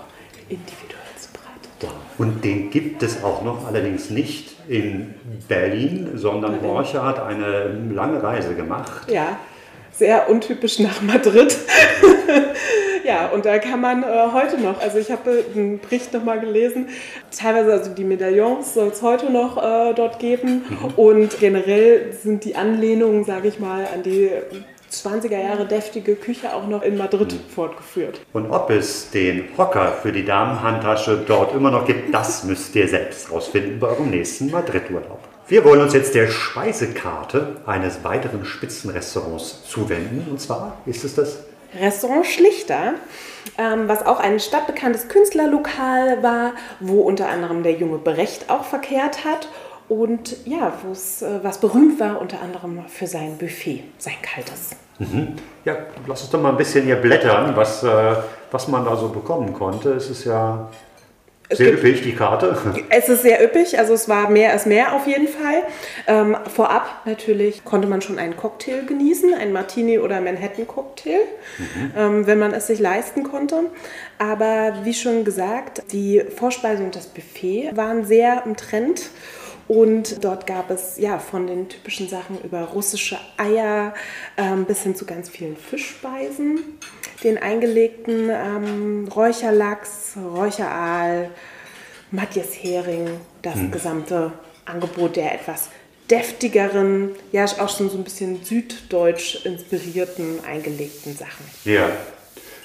[0.49, 1.95] individuell zubereitet.
[2.19, 5.15] Und den gibt es auch noch, allerdings nicht in
[5.49, 9.11] Berlin, sondern Porsche hat eine lange Reise gemacht.
[9.11, 9.37] Ja,
[9.91, 11.57] sehr untypisch nach Madrid.
[13.05, 16.89] ja, und da kann man äh, heute noch, also ich habe einen Bericht nochmal gelesen,
[17.37, 20.63] teilweise also die Medaillons soll es heute noch äh, dort geben
[20.95, 24.31] und generell sind die Anlehnungen, sage ich mal, an die
[24.91, 28.21] 20er Jahre deftige Küche auch noch in Madrid fortgeführt.
[28.33, 32.89] Und ob es den Hocker für die Damenhandtasche dort immer noch gibt, das müsst ihr
[32.89, 35.21] selbst rausfinden bei eurem nächsten Madrid-Urlaub.
[35.49, 40.27] Wir wollen uns jetzt der Speisekarte eines weiteren Spitzenrestaurants zuwenden.
[40.31, 41.39] Und zwar ist es das
[41.79, 42.95] Restaurant Schlichter,
[43.57, 49.25] ähm, was auch ein stadtbekanntes Künstlerlokal war, wo unter anderem der junge Brecht auch verkehrt
[49.25, 49.49] hat
[49.91, 54.71] und ja, wo es äh, was berühmt war, unter anderem für sein Buffet, sein kaltes.
[55.01, 55.35] Mhm.
[55.65, 55.77] Ja,
[56.07, 58.15] lass uns doch mal ein bisschen hier blättern, was, äh,
[58.53, 59.91] was man da so bekommen konnte.
[59.95, 60.69] Es ist ja
[61.53, 62.57] sehr üppig, die Karte.
[62.91, 65.65] Es ist sehr üppig, also es war mehr als mehr auf jeden Fall.
[66.07, 71.19] Ähm, vorab natürlich konnte man schon einen Cocktail genießen, einen Martini oder Manhattan-Cocktail,
[71.59, 71.93] mhm.
[71.97, 73.65] ähm, wenn man es sich leisten konnte.
[74.19, 79.11] Aber wie schon gesagt, die Vorspeise und das Buffet waren sehr im Trend.
[79.71, 83.95] Und dort gab es ja von den typischen Sachen über russische Eier
[84.37, 86.59] ähm, bis hin zu ganz vielen Fischspeisen,
[87.23, 91.31] den eingelegten ähm, Räucherlachs, Räucheraal,
[92.11, 93.71] Matthias Hering, das hm.
[93.71, 94.33] gesamte
[94.65, 95.69] Angebot der etwas
[96.11, 101.45] deftigeren, ja auch schon so ein bisschen süddeutsch inspirierten eingelegten Sachen.
[101.65, 101.89] Ja,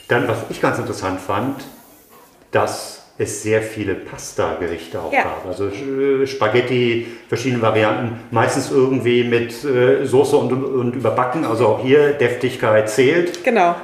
[0.08, 1.64] dann was ich ganz interessant fand,
[2.49, 5.24] dass es sehr viele Pasta-Gerichte auch ja.
[5.24, 5.45] gab.
[5.47, 11.45] Also äh, Spaghetti, verschiedene Varianten, meistens irgendwie mit äh, Soße und, und überbacken.
[11.45, 13.43] Also auch hier Deftigkeit zählt.
[13.45, 13.76] Genau.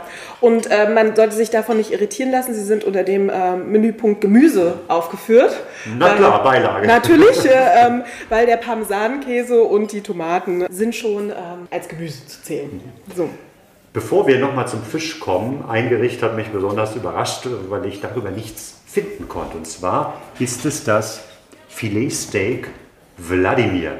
[0.42, 2.54] Und äh, man sollte sich davon nicht irritieren lassen.
[2.54, 5.56] Sie sind unter dem äh, Menüpunkt Gemüse aufgeführt.
[5.98, 6.88] Na klar, Beilage.
[6.88, 12.42] Natürlich, äh, ähm, weil der Parmesankäse und die Tomaten sind schon ähm, als Gemüse zu
[12.44, 12.82] zählen.
[13.16, 13.30] So.
[13.94, 18.32] Bevor wir nochmal zum Fisch kommen, ein Gericht hat mich besonders überrascht, weil ich darüber
[18.32, 19.58] nichts finden konnte.
[19.58, 21.22] Und zwar ist es das
[21.70, 22.70] Filetsteak
[23.18, 23.94] Wladimir.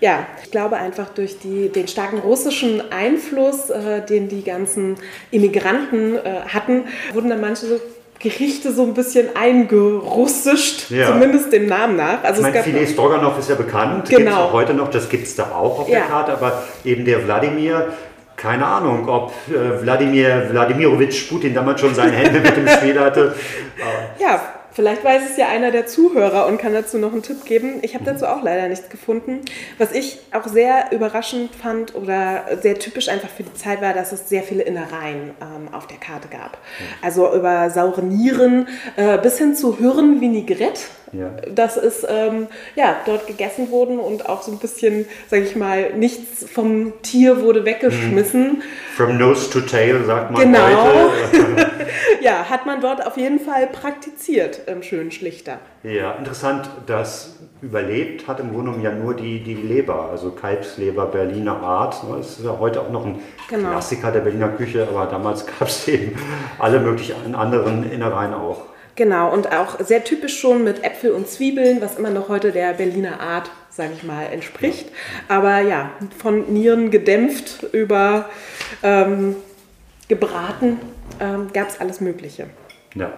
[0.00, 4.96] Ja, ich glaube einfach durch die, den starken russischen Einfluss, äh, den die ganzen
[5.30, 7.80] Immigranten äh, hatten, wurden dann manche so
[8.18, 11.06] Gerichte so ein bisschen eingerussischt, ja.
[11.06, 12.22] zumindest dem Namen nach.
[12.22, 14.18] Also ich meine, Filet Stroganoff ist ja bekannt, genau.
[14.18, 16.00] gibt es auch heute noch, das gibt es da auch auf ja.
[16.00, 17.94] der Karte, aber eben der Wladimir,
[18.40, 23.34] keine Ahnung, ob äh, Wladimir Wladimirovich Putin damals schon seine Hände mit dem Spiel hatte.
[24.18, 24.40] ja,
[24.80, 27.80] Vielleicht weiß es ja einer der Zuhörer und kann dazu noch einen Tipp geben.
[27.82, 29.40] Ich habe dazu auch leider nichts gefunden.
[29.76, 34.10] Was ich auch sehr überraschend fand oder sehr typisch einfach für die Zeit war, dass
[34.12, 36.56] es sehr viele Innereien ähm, auf der Karte gab.
[37.02, 40.80] Also über saure Nieren äh, bis hin zu Hirn Vinaigrette.
[41.12, 41.28] Ja.
[41.54, 45.92] Das ist ähm, ja dort gegessen worden und auch so ein bisschen, sage ich mal,
[45.92, 48.62] nichts vom Tier wurde weggeschmissen.
[48.96, 50.58] From nose to tail sagt man genau.
[50.64, 51.66] heute.
[52.20, 55.58] ja, hat man dort auf jeden Fall praktiziert im schönen Schlichter.
[55.82, 61.06] Ja, interessant, dass überlebt hat im Grunde genommen ja nur die, die Leber, also Kalbsleber
[61.06, 61.96] Berliner Art.
[62.10, 63.70] Das ist ja heute auch noch ein genau.
[63.70, 66.16] Klassiker der Berliner Küche, aber damals gab es eben
[66.58, 68.70] alle möglichen anderen Innereien auch.
[68.96, 72.74] Genau, und auch sehr typisch schon mit Äpfel und Zwiebeln, was immer noch heute der
[72.74, 74.90] Berliner Art, sage ich mal, entspricht.
[75.28, 78.28] Aber ja, von Nieren gedämpft über
[78.82, 79.36] ähm,
[80.08, 80.78] gebraten
[81.18, 82.46] ähm, gab es alles Mögliche.
[82.94, 83.12] Ja.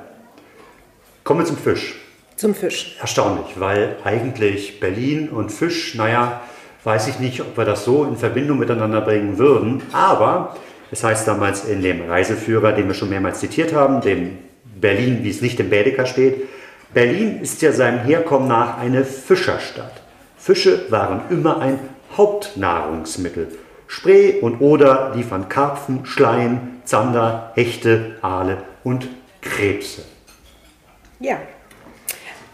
[1.25, 1.97] Kommen wir zum Fisch.
[2.37, 2.97] Zum Fisch.
[3.01, 6.41] Erstaunlich, weil eigentlich Berlin und Fisch, naja,
[6.85, 9.83] weiß ich nicht, ob wir das so in Verbindung miteinander bringen würden.
[9.93, 10.57] Aber
[10.91, 14.39] es heißt damals in dem Reiseführer, den wir schon mehrmals zitiert haben, dem
[14.81, 16.49] Berlin, wie es nicht im Bädeker steht,
[16.93, 20.03] Berlin ist ja seinem Herkommen nach eine Fischerstadt.
[20.37, 21.79] Fische waren immer ein
[22.17, 23.49] Hauptnahrungsmittel.
[23.93, 29.07] Spree und Oder liefern Karpfen, Schleien, Zander, Hechte, Aale und
[29.43, 30.03] Krebse.
[31.21, 31.37] Ja.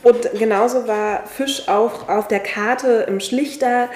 [0.03, 3.89] Und genauso war Fisch auch auf der Karte im Schlichter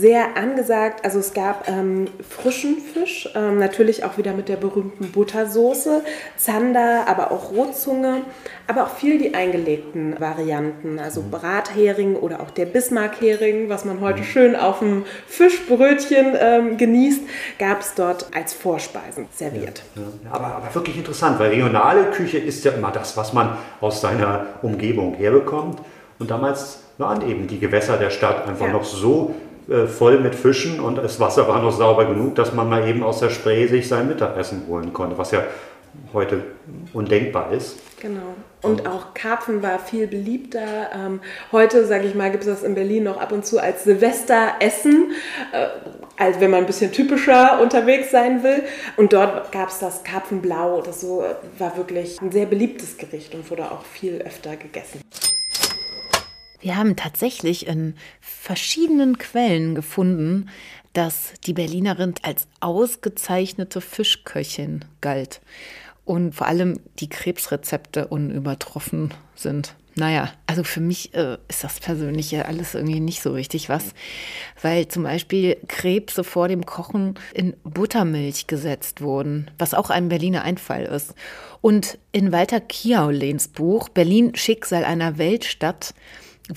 [0.00, 1.04] sehr angesagt.
[1.04, 6.02] Also es gab ähm, frischen Fisch, ähm, natürlich auch wieder mit der berühmten Buttersoße,
[6.36, 8.22] Zander, aber auch Rotzunge,
[8.66, 11.30] aber auch viel die eingelegten Varianten, also mhm.
[11.30, 14.24] Brathering oder auch der Bismarckhering, was man heute mhm.
[14.24, 17.22] schön auf dem Fischbrötchen ähm, genießt,
[17.58, 19.82] gab es dort als Vorspeisen serviert.
[19.94, 20.08] Ja, ja.
[20.30, 24.46] Aber, aber wirklich interessant, weil regionale Küche ist ja immer das, was man aus seiner
[24.62, 25.80] Umgebung herbekommt.
[26.18, 28.72] Und damals waren eben die Gewässer der Stadt einfach ja.
[28.72, 29.34] noch so
[29.68, 33.02] äh, voll mit Fischen und das Wasser war noch sauber genug, dass man mal eben
[33.02, 35.42] aus der Spree sich sein Mittagessen holen konnte, was ja
[36.12, 36.44] heute
[36.92, 37.78] undenkbar ist.
[38.00, 38.34] Genau.
[38.62, 40.90] Und auch Karpfen war viel beliebter.
[40.94, 41.20] Ähm,
[41.52, 45.12] heute, sage ich mal, gibt es das in Berlin noch ab und zu als Silvesteressen,
[45.52, 45.66] äh,
[46.16, 48.62] als wenn man ein bisschen typischer unterwegs sein will.
[48.96, 50.82] Und dort gab es das Karpfenblau.
[50.82, 55.00] Das so äh, war wirklich ein sehr beliebtes Gericht und wurde auch viel öfter gegessen.
[56.60, 60.50] Wir haben tatsächlich in verschiedenen Quellen gefunden,
[60.92, 65.40] dass die Berlinerin als ausgezeichnete Fischköchin galt
[66.04, 69.74] und vor allem die Krebsrezepte unübertroffen sind.
[69.94, 73.92] naja, also für mich äh, ist das Persönliche alles irgendwie nicht so richtig was,
[74.62, 80.42] weil zum Beispiel Krebse vor dem Kochen in Buttermilch gesetzt wurden, was auch ein Berliner
[80.42, 81.14] Einfall ist.
[81.60, 85.94] Und in Walter Kiaulens Buch Berlin Schicksal einer Weltstadt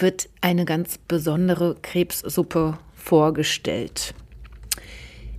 [0.01, 4.13] wird eine ganz besondere Krebssuppe vorgestellt.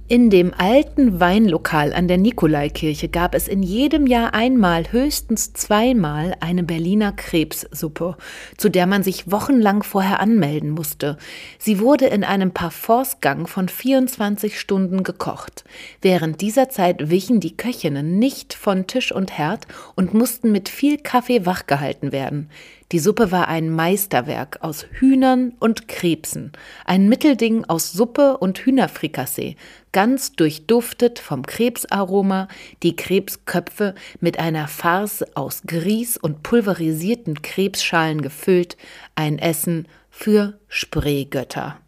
[0.06, 6.36] In dem alten Weinlokal an der Nikolaikirche gab es in jedem Jahr einmal, höchstens zweimal,
[6.40, 8.18] eine Berliner Krebssuppe,
[8.58, 11.16] zu der man sich wochenlang vorher anmelden musste.
[11.58, 15.64] Sie wurde in einem Parforcegang von 24 Stunden gekocht.
[16.02, 20.98] Während dieser Zeit wichen die Köchinnen nicht von Tisch und Herd und mussten mit viel
[20.98, 22.50] Kaffee wachgehalten werden.
[22.92, 26.52] Die Suppe war ein Meisterwerk aus Hühnern und Krebsen,
[26.84, 29.56] ein Mittelding aus Suppe und Hühnerfrikassee,
[29.92, 32.48] ganz durchduftet vom Krebsaroma,
[32.82, 38.76] die Krebsköpfe mit einer Farce aus Grieß und pulverisierten Krebsschalen gefüllt,
[39.14, 41.78] ein Essen für Spreegötter.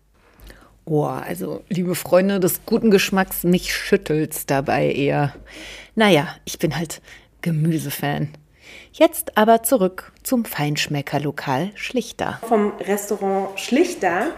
[0.87, 5.35] Oh, also, liebe Freunde des guten Geschmacks, mich schüttelt's dabei eher.
[5.95, 7.03] Naja, ich bin halt
[7.43, 8.29] Gemüsefan.
[8.99, 12.41] Jetzt aber zurück zum Feinschmeckerlokal Schlichter.
[12.49, 14.29] Vom Restaurant Schlichter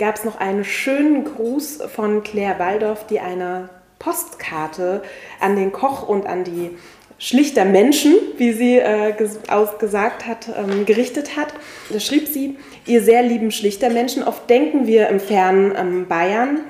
[0.00, 3.68] gab es noch einen schönen Gruß von Claire Waldorf, die eine
[4.00, 5.02] Postkarte
[5.38, 6.76] an den Koch und an die
[7.20, 11.54] schlichter Menschen, wie sie äh, gesagt hat, ähm, gerichtet hat.
[11.88, 12.58] Da schrieb sie,
[12.88, 16.60] ihr sehr lieben schlichter Menschen, oft denken wir im fernen ähm, Bayern,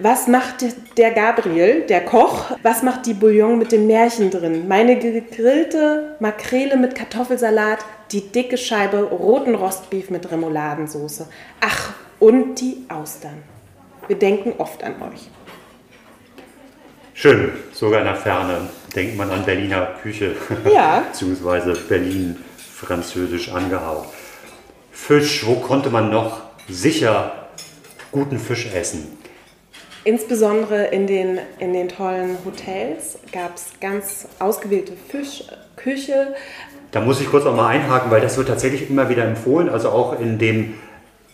[0.00, 0.64] was macht
[0.96, 2.52] der Gabriel, der Koch?
[2.62, 4.68] Was macht die Bouillon mit dem Märchen drin?
[4.68, 7.80] Meine gegrillte Makrele mit Kartoffelsalat,
[8.12, 11.28] die dicke Scheibe roten Rostbeef mit Remouladensoße.
[11.60, 13.42] Ach, und die Austern.
[14.06, 15.28] Wir denken oft an euch.
[17.14, 20.36] Schön, sogar in der Ferne denkt man an Berliner Küche,
[20.72, 21.00] ja.
[21.10, 24.10] beziehungsweise Berlin französisch angehaucht.
[25.06, 27.48] Fisch, wo konnte man noch sicher
[28.12, 29.16] guten Fisch essen?
[30.04, 36.34] Insbesondere in den, in den tollen Hotels gab es ganz ausgewählte Fischküche.
[36.90, 39.70] Da muss ich kurz auch mal einhaken, weil das wird tatsächlich immer wieder empfohlen.
[39.70, 40.74] Also auch in dem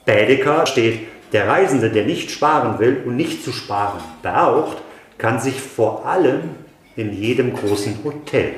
[0.05, 1.01] Bädeker steht,
[1.33, 4.77] der Reisende, der nicht sparen will und nicht zu sparen braucht,
[5.19, 6.51] kann sich vor allem
[6.95, 8.55] in jedem großen Hotel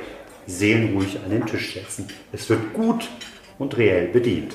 [0.47, 2.09] seelenruhig an den Tisch setzen.
[2.33, 3.09] Es wird gut
[3.59, 4.53] und reell bedient.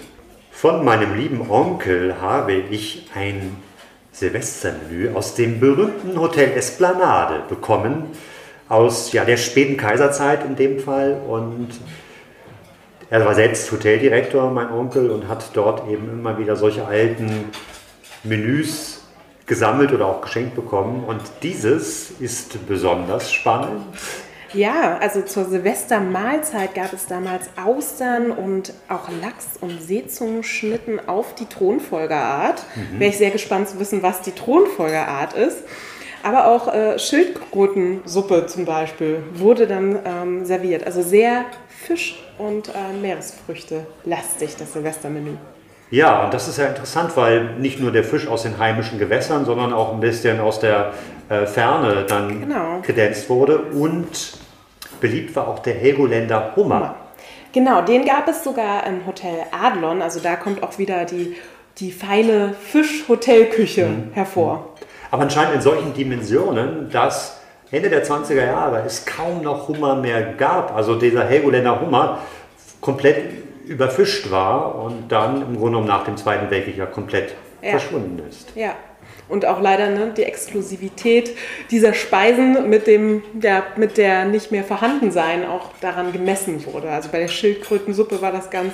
[0.62, 3.57] Von meinem lieben Onkel habe ich ein
[4.12, 8.03] Silvestermenü aus dem berühmten Hotel Esplanade bekommen,
[8.70, 11.20] aus ja, der späten Kaiserzeit in dem Fall.
[11.28, 11.70] Und
[13.09, 17.45] er war selbst Hoteldirektor, mein Onkel, und hat dort eben immer wieder solche alten
[18.24, 19.03] Menüs
[19.47, 21.05] gesammelt oder auch geschenkt bekommen.
[21.05, 23.82] Und dieses ist besonders spannend.
[24.54, 31.45] Ja, also zur Silvestermahlzeit gab es damals Austern und auch Lachs- und Seezungenschnitten auf die
[31.45, 32.62] Thronfolgerart.
[32.76, 32.99] Mhm.
[32.99, 35.64] Wäre ich sehr gespannt zu wissen, was die Thronfolgerart ist.
[36.24, 40.86] Aber auch äh, Schildkrötensuppe zum Beispiel wurde dann ähm, serviert.
[40.86, 42.72] Also sehr Fisch- und äh,
[43.02, 45.32] Meeresfrüchte lastig, das Silvestermenü.
[45.89, 49.45] Ja, und das ist ja interessant, weil nicht nur der Fisch aus den heimischen Gewässern,
[49.45, 50.93] sondern auch ein bisschen aus der
[51.28, 52.80] äh, Ferne dann genau.
[52.82, 53.58] kredenzt wurde.
[53.58, 54.38] Und
[55.02, 56.95] beliebt war auch der Helgoländer Hummer.
[57.54, 60.02] Genau, den gab es sogar im Hotel Adlon.
[60.02, 61.36] Also da kommt auch wieder die,
[61.80, 64.12] die feine Fischhotelküche mhm.
[64.14, 64.70] hervor.
[65.10, 67.41] Aber anscheinend in solchen Dimensionen, dass
[67.72, 70.74] Ende der 20er Jahre es kaum noch Hummer mehr gab.
[70.74, 72.20] Also dieser Helgoländer Hummer
[72.80, 73.18] komplett
[73.66, 77.72] überfischt war und dann im Grunde genommen nach dem Zweiten Weltkrieg ja komplett ja.
[77.72, 78.56] verschwunden ist.
[78.56, 78.76] Ja.
[79.32, 81.36] Und auch leider ne, die Exklusivität
[81.72, 86.90] dieser Speisen mit, dem, ja, mit der nicht mehr vorhanden sein auch daran gemessen wurde.
[86.90, 88.74] Also bei der Schildkrötensuppe war das ganz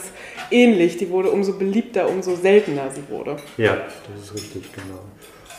[0.51, 0.97] ähnlich.
[0.97, 3.37] Die wurde umso beliebter, umso seltener sie wurde.
[3.57, 3.77] Ja,
[4.13, 4.99] das ist richtig, genau.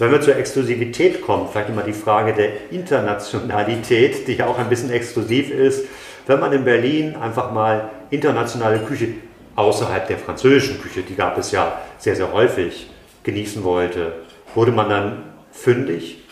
[0.01, 4.69] Wenn wir zur Exklusivität kommen, vielleicht immer die Frage der Internationalität, die ja auch ein
[4.69, 5.87] bisschen exklusiv ist.
[6.27, 9.09] Wenn man in Berlin einfach mal internationale Küche
[9.57, 12.91] außerhalb der französischen Küche, die gab es ja sehr, sehr häufig,
[13.25, 14.13] genießen wollte,
[14.55, 16.28] wurde man dann fündig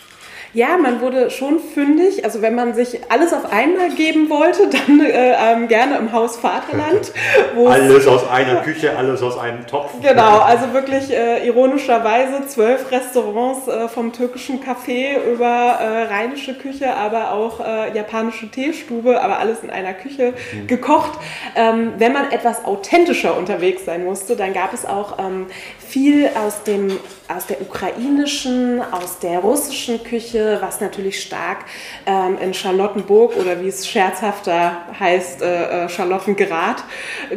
[0.53, 2.23] ja, man wurde schon fündig.
[2.23, 6.37] Also wenn man sich alles auf einmal geben wollte, dann äh, ähm, gerne im Haus
[6.37, 7.11] Vaterland.
[7.65, 9.91] alles aus einer Küche, alles aus einem Topf.
[10.01, 16.95] Genau, also wirklich äh, ironischerweise zwölf Restaurants äh, vom türkischen Café über äh, rheinische Küche,
[16.95, 20.67] aber auch äh, japanische Teestube, aber alles in einer Küche mhm.
[20.67, 21.19] gekocht.
[21.55, 25.47] Ähm, wenn man etwas authentischer unterwegs sein musste, dann gab es auch ähm,
[25.79, 26.91] viel aus, dem,
[27.33, 31.65] aus der ukrainischen, aus der russischen Küche Küche, was natürlich stark
[32.05, 36.83] ähm, in Charlottenburg oder wie es scherzhafter heißt, äh, äh Charlottengrad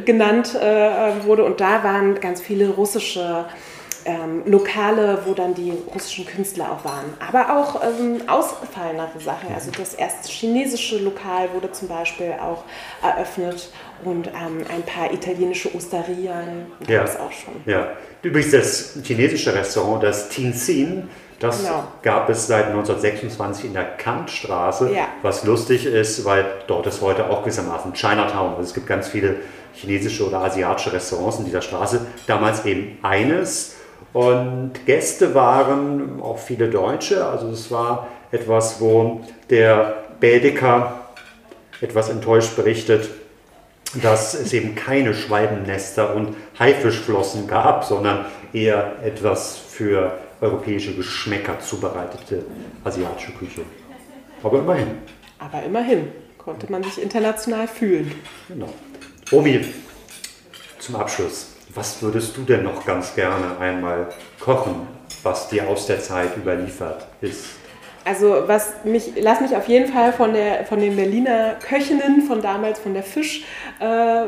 [0.04, 1.44] genannt äh, wurde.
[1.44, 3.46] Und da waren ganz viele russische
[4.04, 7.12] ähm, Lokale, wo dann die russischen Künstler auch waren.
[7.26, 9.52] Aber auch ähm, ausgefallenere Sachen.
[9.54, 12.64] Also das erste chinesische Lokal wurde zum Beispiel auch
[13.02, 13.70] eröffnet
[14.04, 17.54] und ähm, ein paar italienische Osterien gab es auch schon.
[17.66, 17.88] Ja.
[18.22, 21.08] Übrigens das chinesische Restaurant, das Tinsin,
[21.40, 21.84] das genau.
[22.02, 25.08] gab es seit 1926 in der Kantstraße, ja.
[25.22, 28.50] was lustig ist, weil dort ist heute auch gewissermaßen Chinatown.
[28.50, 29.36] Also es gibt ganz viele
[29.72, 32.02] chinesische oder asiatische Restaurants in dieser Straße.
[32.26, 33.76] Damals eben eines.
[34.12, 37.24] Und Gäste waren auch viele Deutsche.
[37.24, 41.06] Also es war etwas, wo der Bädeker
[41.80, 43.08] etwas enttäuscht berichtet,
[44.02, 52.44] dass es eben keine Schwalbennester und Haifischflossen gab, sondern eher etwas für europäische Geschmäcker zubereitete
[52.84, 53.62] asiatische Küche.
[54.42, 54.98] Aber immerhin.
[55.38, 58.12] Aber immerhin konnte man sich international fühlen.
[58.48, 58.72] Genau.
[59.30, 59.64] Omi,
[60.78, 64.08] zum Abschluss, was würdest du denn noch ganz gerne einmal
[64.40, 64.86] kochen,
[65.22, 67.46] was dir aus der Zeit überliefert ist?
[68.04, 72.40] Also was mich, lass mich auf jeden Fall von, der, von den Berliner Köchinnen von
[72.40, 73.44] damals, von der Fisch,
[73.78, 74.24] äh,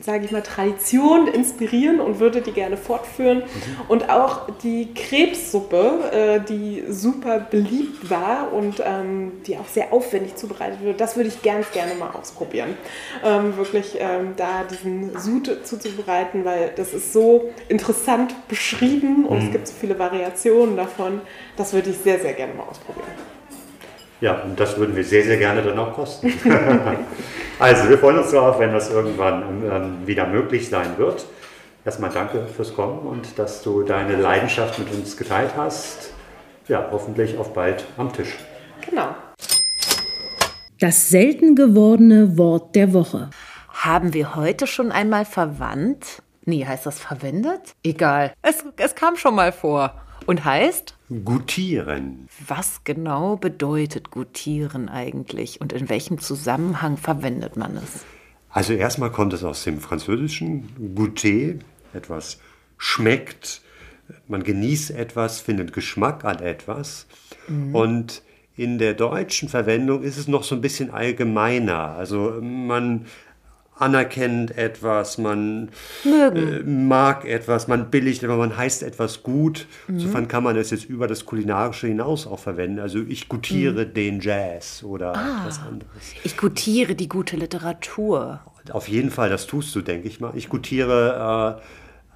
[0.00, 3.38] sage ich mal, Tradition inspirieren und würde die gerne fortführen.
[3.38, 3.44] Mhm.
[3.88, 10.36] Und auch die Krebssuppe, äh, die super beliebt war und ähm, die auch sehr aufwendig
[10.36, 12.76] zubereitet wird, das würde ich ganz gerne mal ausprobieren.
[13.24, 19.46] Ähm, wirklich ähm, da diesen Sud zuzubereiten, weil das ist so interessant beschrieben und mhm.
[19.46, 21.20] es gibt so viele Variationen davon.
[21.56, 23.29] Das würde ich sehr, sehr gerne mal ausprobieren.
[24.20, 26.32] Ja, und das würden wir sehr, sehr gerne dann auch kosten.
[27.58, 31.24] also, wir freuen uns darauf, wenn das irgendwann ähm, wieder möglich sein wird.
[31.84, 36.12] Erstmal danke fürs Kommen und dass du deine Leidenschaft mit uns geteilt hast.
[36.68, 38.36] Ja, hoffentlich auf bald am Tisch.
[38.88, 39.14] Genau.
[40.78, 43.30] Das selten gewordene Wort der Woche.
[43.72, 46.22] Haben wir heute schon einmal verwandt?
[46.44, 47.74] Nee, heißt das verwendet?
[47.82, 48.32] Egal.
[48.42, 49.94] Es, es kam schon mal vor.
[50.26, 50.94] Und heißt?
[51.24, 52.28] Gutieren.
[52.46, 58.04] Was genau bedeutet Gutieren eigentlich und in welchem Zusammenhang verwendet man es?
[58.48, 61.58] Also erstmal kommt es aus dem Französischen Goûter,
[61.92, 62.38] etwas
[62.78, 63.62] schmeckt,
[64.28, 67.06] man genießt etwas, findet Geschmack an etwas.
[67.48, 67.74] Mhm.
[67.74, 68.22] Und
[68.56, 71.94] in der deutschen Verwendung ist es noch so ein bisschen allgemeiner.
[71.96, 73.06] Also man
[73.80, 75.70] anerkennt etwas, man
[76.04, 79.66] äh, mag etwas, man billigt etwas, man heißt etwas gut.
[79.86, 79.94] Mhm.
[79.94, 82.78] Insofern kann man es jetzt über das Kulinarische hinaus auch verwenden.
[82.78, 83.94] Also ich gutiere mhm.
[83.94, 85.90] den Jazz oder ah, was anderes.
[86.24, 88.40] Ich gutiere die gute Literatur.
[88.70, 90.32] Auf jeden Fall, das tust du, denke ich mal.
[90.36, 91.62] Ich gutiere äh,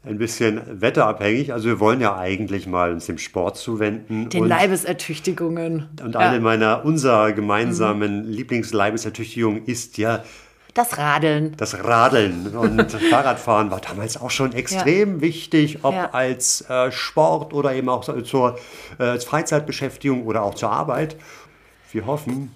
[0.04, 1.52] Ein bisschen wetterabhängig.
[1.52, 4.28] Also wir wollen ja eigentlich mal uns dem Sport zuwenden.
[4.30, 5.88] Den und, Leibesertüchtigungen.
[6.02, 6.40] Und eine ja.
[6.40, 8.30] meiner, unserer gemeinsamen mhm.
[8.30, 10.24] Lieblingslleibesertüchtigungen ist ja
[10.74, 11.54] das Radeln.
[11.58, 15.20] Das Radeln und Fahrradfahren war damals auch schon extrem ja.
[15.20, 16.10] wichtig, ob ja.
[16.12, 18.58] als äh, Sport oder eben auch zur
[18.98, 21.16] äh, als Freizeitbeschäftigung oder auch zur Arbeit.
[21.92, 22.50] Wir hoffen,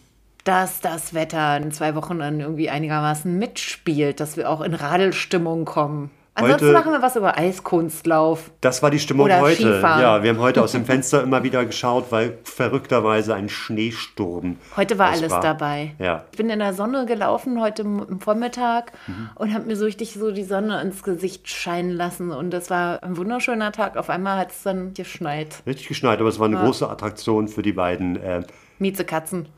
[0.45, 5.65] dass das Wetter in zwei Wochen dann irgendwie einigermaßen mitspielt, dass wir auch in Radelstimmung
[5.65, 6.11] kommen.
[6.39, 8.51] Ansonsten Heute- machen wir was über Eiskunstlauf.
[8.61, 9.57] Das war die Stimmung Oder heute.
[9.63, 10.03] Skifahren.
[10.03, 14.59] Ja, wir haben heute aus dem Fenster immer wieder geschaut, weil verrückterweise ein Schneesturm.
[14.77, 15.95] Heute war alles dabei.
[15.99, 16.25] Ja.
[16.33, 19.31] Ich bin in der Sonne gelaufen heute im Vormittag Mhm.
[19.37, 22.31] und habe mir so richtig so die Sonne ins Gesicht scheinen lassen.
[22.31, 23.97] Und das war ein wunderschöner Tag.
[23.97, 25.63] Auf einmal hat es dann geschneit.
[25.67, 28.43] Richtig geschneit, aber es war eine große Attraktion für die beiden äh,
[28.79, 29.49] Miezekatzen.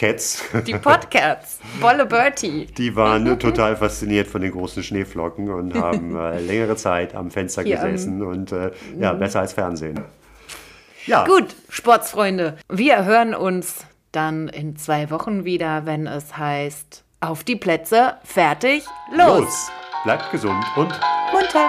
[0.00, 0.42] Podcats.
[0.66, 1.58] Die Podcats.
[1.78, 2.64] Bolle Bertie.
[2.64, 7.62] Die waren total fasziniert von den großen Schneeflocken und haben äh, längere Zeit am Fenster
[7.62, 10.00] Hier, ähm, gesessen und äh, ja, besser als Fernsehen.
[11.04, 12.56] Ja, Gut, Sportsfreunde.
[12.70, 18.86] Wir hören uns dann in zwei Wochen wieder, wenn es heißt, auf die Plätze, fertig,
[19.14, 19.40] los.
[19.40, 19.70] los.
[20.04, 20.98] Bleibt gesund und
[21.30, 21.68] Munter.